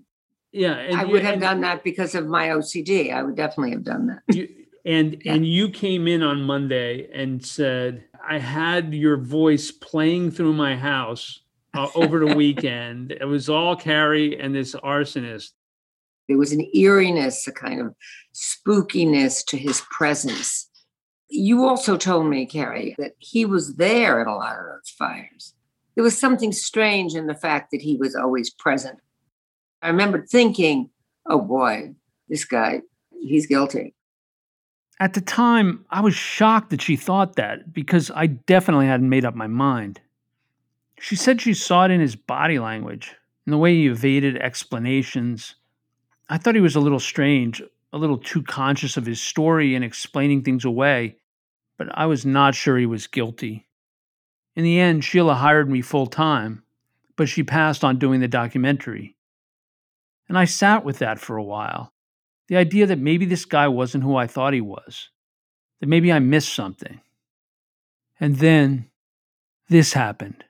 Yeah, 0.51 0.89
I 0.95 1.05
would 1.05 1.23
have 1.23 1.39
done 1.39 1.61
that 1.61 1.83
because 1.83 2.15
of 2.15 2.27
my 2.27 2.49
OCD. 2.49 3.13
I 3.13 3.21
would 3.21 3.35
definitely 3.35 3.71
have 3.71 3.83
done 3.83 4.07
that. 4.07 4.35
You, 4.35 4.47
and 4.85 5.21
and 5.25 5.45
you 5.45 5.69
came 5.69 6.07
in 6.07 6.23
on 6.23 6.41
Monday 6.41 7.09
and 7.13 7.45
said, 7.45 8.03
"I 8.27 8.39
had 8.39 8.93
your 8.93 9.17
voice 9.17 9.71
playing 9.71 10.31
through 10.31 10.53
my 10.53 10.75
house 10.75 11.41
uh, 11.75 11.87
over 11.95 12.19
the 12.19 12.35
weekend. 12.35 13.11
It 13.11 13.25
was 13.25 13.49
all 13.49 13.75
Kary 13.75 14.39
and 14.39 14.55
this 14.55 14.73
arsonist." 14.75 15.51
There 16.27 16.37
was 16.37 16.51
an 16.51 16.67
eeriness, 16.75 17.47
a 17.47 17.51
kind 17.51 17.81
of 17.81 17.95
spookiness 18.33 19.45
to 19.47 19.57
his 19.57 19.81
presence. 19.91 20.69
You 21.29 21.67
also 21.67 21.95
told 21.97 22.27
me, 22.27 22.45
Kary, 22.45 22.95
that 22.97 23.13
he 23.19 23.45
was 23.45 23.75
there 23.75 24.19
at 24.19 24.27
a 24.27 24.33
lot 24.33 24.57
of 24.57 24.65
those 24.65 24.89
fires. 24.97 25.53
There 25.95 26.03
was 26.03 26.17
something 26.17 26.51
strange 26.51 27.13
in 27.13 27.27
the 27.27 27.35
fact 27.35 27.71
that 27.71 27.81
he 27.81 27.97
was 27.97 28.15
always 28.15 28.49
present. 28.51 28.99
I 29.81 29.87
remember 29.87 30.25
thinking, 30.25 30.89
oh 31.25 31.41
boy, 31.41 31.93
this 32.27 32.45
guy, 32.45 32.81
he's 33.21 33.47
guilty. 33.47 33.93
At 34.99 35.13
the 35.13 35.21
time, 35.21 35.85
I 35.89 36.01
was 36.01 36.13
shocked 36.13 36.71
that 36.71 36.81
she 36.81 36.97
thought 36.97 37.35
that 37.35 37.73
because 37.73 38.11
I 38.13 38.27
definitely 38.27 38.87
hadn't 38.87 39.09
made 39.09 39.23
up 39.23 39.35
my 39.35 39.47
mind. 39.47 40.01
She 40.99 41.15
said 41.15 41.39
she 41.39 41.53
saw 41.53 41.85
it 41.85 41.91
in 41.91 42.01
his 42.01 42.17
body 42.17 42.59
language, 42.59 43.15
in 43.47 43.51
the 43.51 43.57
way 43.57 43.73
he 43.73 43.87
evaded 43.87 44.35
explanations. 44.37 45.55
I 46.27 46.37
thought 46.37 46.55
he 46.55 46.61
was 46.61 46.75
a 46.75 46.81
little 46.81 46.99
strange, 46.99 47.61
a 47.93 47.97
little 47.97 48.17
too 48.17 48.43
conscious 48.43 48.97
of 48.97 49.05
his 49.05 49.21
story 49.21 49.73
and 49.73 49.85
explaining 49.85 50.43
things 50.43 50.65
away, 50.65 51.15
but 51.77 51.87
I 51.93 52.05
was 52.05 52.25
not 52.25 52.53
sure 52.53 52.77
he 52.77 52.85
was 52.85 53.07
guilty. 53.07 53.67
In 54.57 54.65
the 54.65 54.79
end, 54.79 55.05
Sheila 55.05 55.35
hired 55.35 55.69
me 55.69 55.81
full 55.81 56.07
time, 56.07 56.63
but 57.15 57.29
she 57.29 57.43
passed 57.43 57.85
on 57.85 57.97
doing 57.97 58.19
the 58.19 58.27
documentary. 58.27 59.15
And 60.29 60.37
I 60.37 60.45
sat 60.45 60.85
with 60.85 60.99
that 60.99 61.19
for 61.19 61.37
a 61.37 61.43
while. 61.43 61.91
The 62.47 62.55
idea 62.55 62.85
that 62.85 62.99
maybe 62.99 63.25
this 63.25 63.45
guy 63.45 63.67
wasn't 63.67 64.03
who 64.03 64.15
I 64.15 64.27
thought 64.27 64.53
he 64.53 64.61
was, 64.61 65.09
that 65.81 65.87
maybe 65.87 66.11
I 66.11 66.19
missed 66.19 66.53
something. 66.53 67.01
And 68.19 68.37
then 68.37 68.89
this 69.69 69.93
happened. 69.93 70.43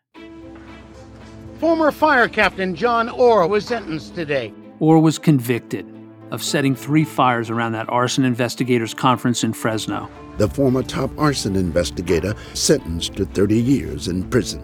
Former 1.60 1.92
fire 1.92 2.28
captain 2.28 2.76
John 2.76 3.10
Orr 3.10 3.48
was 3.48 3.66
sentenced 3.66 4.16
today. 4.16 4.54
Orr 4.80 5.00
was 5.00 5.18
convicted 5.18 5.86
of 6.32 6.44
setting 6.44 6.76
three 6.76 7.04
fires 7.04 7.50
around 7.50 7.72
that 7.72 7.90
arson 7.90 8.24
investigators 8.24 8.94
conference 8.94 9.44
in 9.44 9.52
Fresno. 9.52 10.10
The 10.38 10.48
former 10.48 10.84
top 10.84 11.10
arson 11.18 11.56
investigator 11.56 12.34
sentenced 12.54 13.16
to 13.16 13.26
30 13.26 13.60
years 13.60 14.08
in 14.08 14.30
prison. 14.30 14.62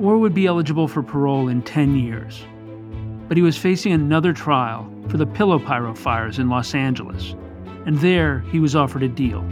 Orr 0.00 0.18
would 0.18 0.34
be 0.34 0.46
eligible 0.46 0.88
for 0.88 1.02
parole 1.02 1.48
in 1.48 1.62
10 1.62 1.96
years. 1.96 2.42
But 3.28 3.36
he 3.36 3.42
was 3.42 3.56
facing 3.56 3.92
another 3.92 4.32
trial 4.32 4.90
for 5.08 5.16
the 5.16 5.26
Pillow 5.26 5.58
Pyro 5.58 5.94
fires 5.94 6.38
in 6.38 6.48
Los 6.48 6.74
Angeles. 6.74 7.34
And 7.86 7.98
there, 7.98 8.40
he 8.50 8.60
was 8.60 8.74
offered 8.76 9.02
a 9.02 9.08
deal 9.08 9.44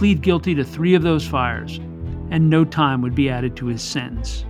plead 0.00 0.22
guilty 0.22 0.54
to 0.54 0.64
three 0.64 0.94
of 0.94 1.02
those 1.02 1.26
fires, 1.26 1.76
and 2.30 2.48
no 2.48 2.64
time 2.64 3.02
would 3.02 3.14
be 3.14 3.28
added 3.28 3.54
to 3.54 3.66
his 3.66 3.82
sentence. 3.82 4.46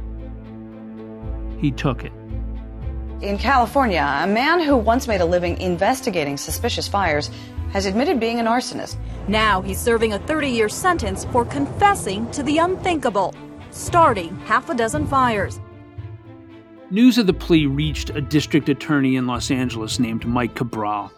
He 1.58 1.72
took 1.72 2.04
it. 2.04 2.12
In 3.20 3.36
California, 3.36 4.00
a 4.22 4.28
man 4.28 4.60
who 4.60 4.76
once 4.76 5.08
made 5.08 5.20
a 5.20 5.24
living 5.24 5.60
investigating 5.60 6.36
suspicious 6.36 6.86
fires 6.86 7.32
has 7.72 7.84
admitted 7.84 8.20
being 8.20 8.38
an 8.38 8.46
arsonist. 8.46 8.96
Now 9.26 9.60
he's 9.60 9.80
serving 9.80 10.12
a 10.12 10.20
30 10.20 10.48
year 10.48 10.68
sentence 10.68 11.24
for 11.26 11.44
confessing 11.44 12.30
to 12.30 12.44
the 12.44 12.58
unthinkable, 12.58 13.34
starting 13.72 14.36
half 14.46 14.70
a 14.70 14.74
dozen 14.74 15.06
fires. 15.06 15.58
News 16.92 17.18
of 17.18 17.28
the 17.28 17.32
plea 17.32 17.66
reached 17.66 18.10
a 18.10 18.20
district 18.20 18.68
attorney 18.68 19.14
in 19.14 19.24
Los 19.24 19.52
Angeles 19.52 20.00
named 20.00 20.26
Mike 20.26 20.56
Cabral. 20.56 21.12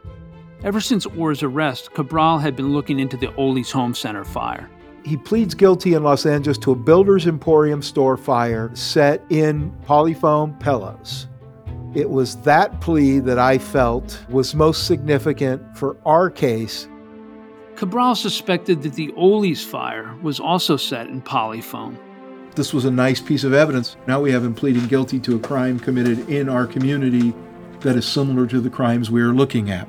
Ever 0.62 0.82
since 0.82 1.06
Orr's 1.06 1.42
arrest, 1.42 1.94
Cabral 1.94 2.38
had 2.38 2.54
been 2.54 2.74
looking 2.74 3.00
into 3.00 3.16
the 3.16 3.34
Ole's 3.36 3.70
Home 3.70 3.94
Center 3.94 4.22
fire. 4.22 4.68
He 5.02 5.16
pleads 5.16 5.54
guilty 5.54 5.94
in 5.94 6.02
Los 6.02 6.26
Angeles 6.26 6.58
to 6.58 6.72
a 6.72 6.76
Builder's 6.76 7.26
Emporium 7.26 7.80
store 7.80 8.18
fire 8.18 8.70
set 8.74 9.24
in 9.30 9.72
polyfoam 9.86 10.60
pillows. 10.60 11.26
It 11.94 12.10
was 12.10 12.36
that 12.42 12.82
plea 12.82 13.18
that 13.20 13.38
I 13.38 13.56
felt 13.56 14.22
was 14.28 14.54
most 14.54 14.86
significant 14.86 15.78
for 15.78 15.96
our 16.04 16.28
case. 16.28 16.86
Cabral 17.76 18.14
suspected 18.14 18.82
that 18.82 18.92
the 18.92 19.10
Ole's 19.16 19.64
fire 19.64 20.14
was 20.20 20.38
also 20.38 20.76
set 20.76 21.06
in 21.06 21.22
polyfoam. 21.22 21.96
This 22.54 22.74
was 22.74 22.84
a 22.84 22.90
nice 22.90 23.20
piece 23.20 23.44
of 23.44 23.54
evidence. 23.54 23.96
Now 24.06 24.20
we 24.20 24.30
have 24.32 24.44
him 24.44 24.54
pleading 24.54 24.86
guilty 24.86 25.18
to 25.20 25.36
a 25.36 25.38
crime 25.38 25.80
committed 25.80 26.28
in 26.28 26.48
our 26.50 26.66
community 26.66 27.32
that 27.80 27.96
is 27.96 28.06
similar 28.06 28.46
to 28.46 28.60
the 28.60 28.68
crimes 28.68 29.10
we 29.10 29.22
are 29.22 29.32
looking 29.32 29.70
at. 29.70 29.88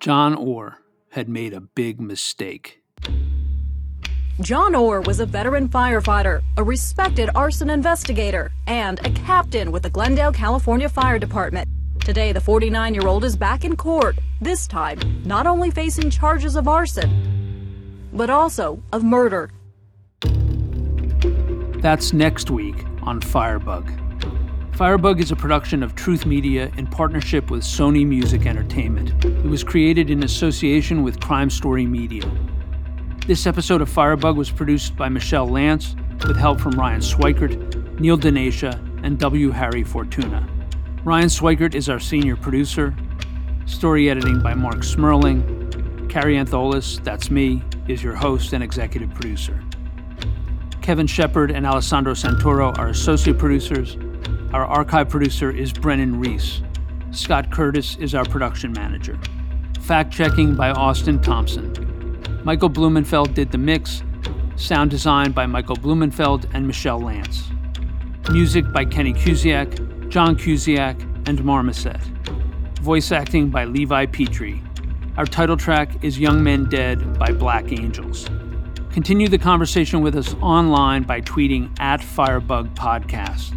John 0.00 0.34
Orr 0.34 0.78
had 1.10 1.28
made 1.28 1.52
a 1.52 1.60
big 1.60 2.00
mistake. 2.00 2.82
John 4.40 4.74
Orr 4.74 5.00
was 5.00 5.20
a 5.20 5.26
veteran 5.26 5.68
firefighter, 5.68 6.42
a 6.56 6.62
respected 6.62 7.30
arson 7.34 7.70
investigator, 7.70 8.52
and 8.66 9.04
a 9.06 9.10
captain 9.10 9.72
with 9.72 9.82
the 9.82 9.90
Glendale, 9.90 10.32
California 10.32 10.88
Fire 10.88 11.18
Department. 11.18 11.68
Today, 12.00 12.32
the 12.32 12.40
49 12.40 12.94
year 12.94 13.08
old 13.08 13.24
is 13.24 13.36
back 13.36 13.64
in 13.64 13.76
court, 13.76 14.18
this 14.40 14.66
time 14.66 14.98
not 15.24 15.46
only 15.46 15.70
facing 15.70 16.10
charges 16.10 16.54
of 16.54 16.68
arson, 16.68 18.08
but 18.12 18.30
also 18.30 18.82
of 18.92 19.02
murder. 19.02 19.50
That's 21.80 22.14
next 22.14 22.50
week 22.50 22.84
on 23.02 23.20
Firebug. 23.20 23.90
Firebug 24.72 25.20
is 25.20 25.30
a 25.30 25.36
production 25.36 25.82
of 25.82 25.94
Truth 25.94 26.24
Media 26.24 26.72
in 26.78 26.86
partnership 26.86 27.50
with 27.50 27.62
Sony 27.62 28.06
Music 28.06 28.46
Entertainment. 28.46 29.24
It 29.24 29.44
was 29.44 29.62
created 29.62 30.10
in 30.10 30.22
association 30.22 31.02
with 31.02 31.20
Crime 31.20 31.50
Story 31.50 31.86
Media. 31.86 32.28
This 33.26 33.46
episode 33.46 33.82
of 33.82 33.90
Firebug 33.90 34.36
was 34.36 34.50
produced 34.50 34.96
by 34.96 35.10
Michelle 35.10 35.48
Lance 35.48 35.94
with 36.26 36.36
help 36.36 36.60
from 36.60 36.72
Ryan 36.72 37.00
Swikert, 37.00 38.00
Neil 38.00 38.16
Denacia, 38.16 38.80
and 39.02 39.18
W. 39.18 39.50
Harry 39.50 39.84
Fortuna. 39.84 40.48
Ryan 41.04 41.28
Swikert 41.28 41.74
is 41.74 41.90
our 41.90 42.00
senior 42.00 42.36
producer. 42.36 42.96
Story 43.66 44.08
editing 44.08 44.40
by 44.40 44.54
Marc 44.54 44.78
Smerling. 44.78 46.08
Kary 46.08 46.36
Antholis, 46.36 47.04
that's 47.04 47.30
me, 47.30 47.62
is 47.86 48.02
your 48.02 48.14
host 48.14 48.54
and 48.54 48.64
executive 48.64 49.12
producer. 49.12 49.62
Kevin 50.86 51.08
Shepard 51.08 51.50
and 51.50 51.66
Alessandro 51.66 52.14
Santoro 52.14 52.78
are 52.78 52.86
associate 52.86 53.38
producers. 53.38 53.96
Our 54.52 54.64
archive 54.64 55.08
producer 55.08 55.50
is 55.50 55.72
Brennan 55.72 56.20
Reese. 56.20 56.62
Scott 57.10 57.50
Curtis 57.50 57.96
is 57.96 58.14
our 58.14 58.24
production 58.24 58.70
manager. 58.70 59.18
Fact 59.80 60.12
checking 60.12 60.54
by 60.54 60.70
Austin 60.70 61.20
Thompson. 61.20 61.72
Michael 62.44 62.68
Blumenfeld 62.68 63.34
did 63.34 63.50
the 63.50 63.58
mix. 63.58 64.04
Sound 64.54 64.92
design 64.92 65.32
by 65.32 65.44
Michael 65.44 65.74
Blumenfeld 65.74 66.46
and 66.54 66.64
Michelle 66.64 67.00
Lance. 67.00 67.50
Music 68.30 68.70
by 68.70 68.84
Kenny 68.84 69.12
Kusiak, 69.12 70.08
John 70.08 70.36
Kusiak, 70.36 71.02
and 71.28 71.44
Marmoset. 71.44 72.00
Voice 72.80 73.10
acting 73.10 73.48
by 73.50 73.64
Levi 73.64 74.06
Petrie. 74.06 74.62
Our 75.16 75.26
title 75.26 75.56
track 75.56 76.04
is 76.04 76.16
Young 76.16 76.44
Men 76.44 76.68
Dead 76.68 77.18
by 77.18 77.32
Black 77.32 77.72
Angels. 77.72 78.30
Continue 78.96 79.28
the 79.28 79.36
conversation 79.36 80.00
with 80.00 80.16
us 80.16 80.32
online 80.40 81.02
by 81.02 81.20
tweeting 81.20 81.70
at 81.78 82.02
Firebug 82.02 82.74
Podcast. 82.74 83.52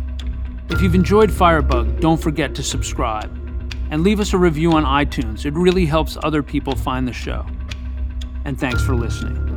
If 0.70 0.82
you've 0.82 0.96
enjoyed 0.96 1.32
Firebug, 1.32 2.02
don't 2.02 2.22
forget 2.22 2.54
to 2.56 2.62
subscribe 2.62 3.32
and 3.90 4.04
leave 4.04 4.20
us 4.20 4.34
a 4.34 4.38
review 4.38 4.74
on 4.74 4.84
iTunes. 4.84 5.46
It 5.46 5.54
really 5.54 5.86
helps 5.86 6.18
other 6.24 6.44
people 6.44 6.76
find 6.76 7.08
the 7.08 7.14
show. 7.14 7.46
And 8.44 8.60
thanks 8.60 8.84
for 8.84 8.96
listening. 8.96 9.49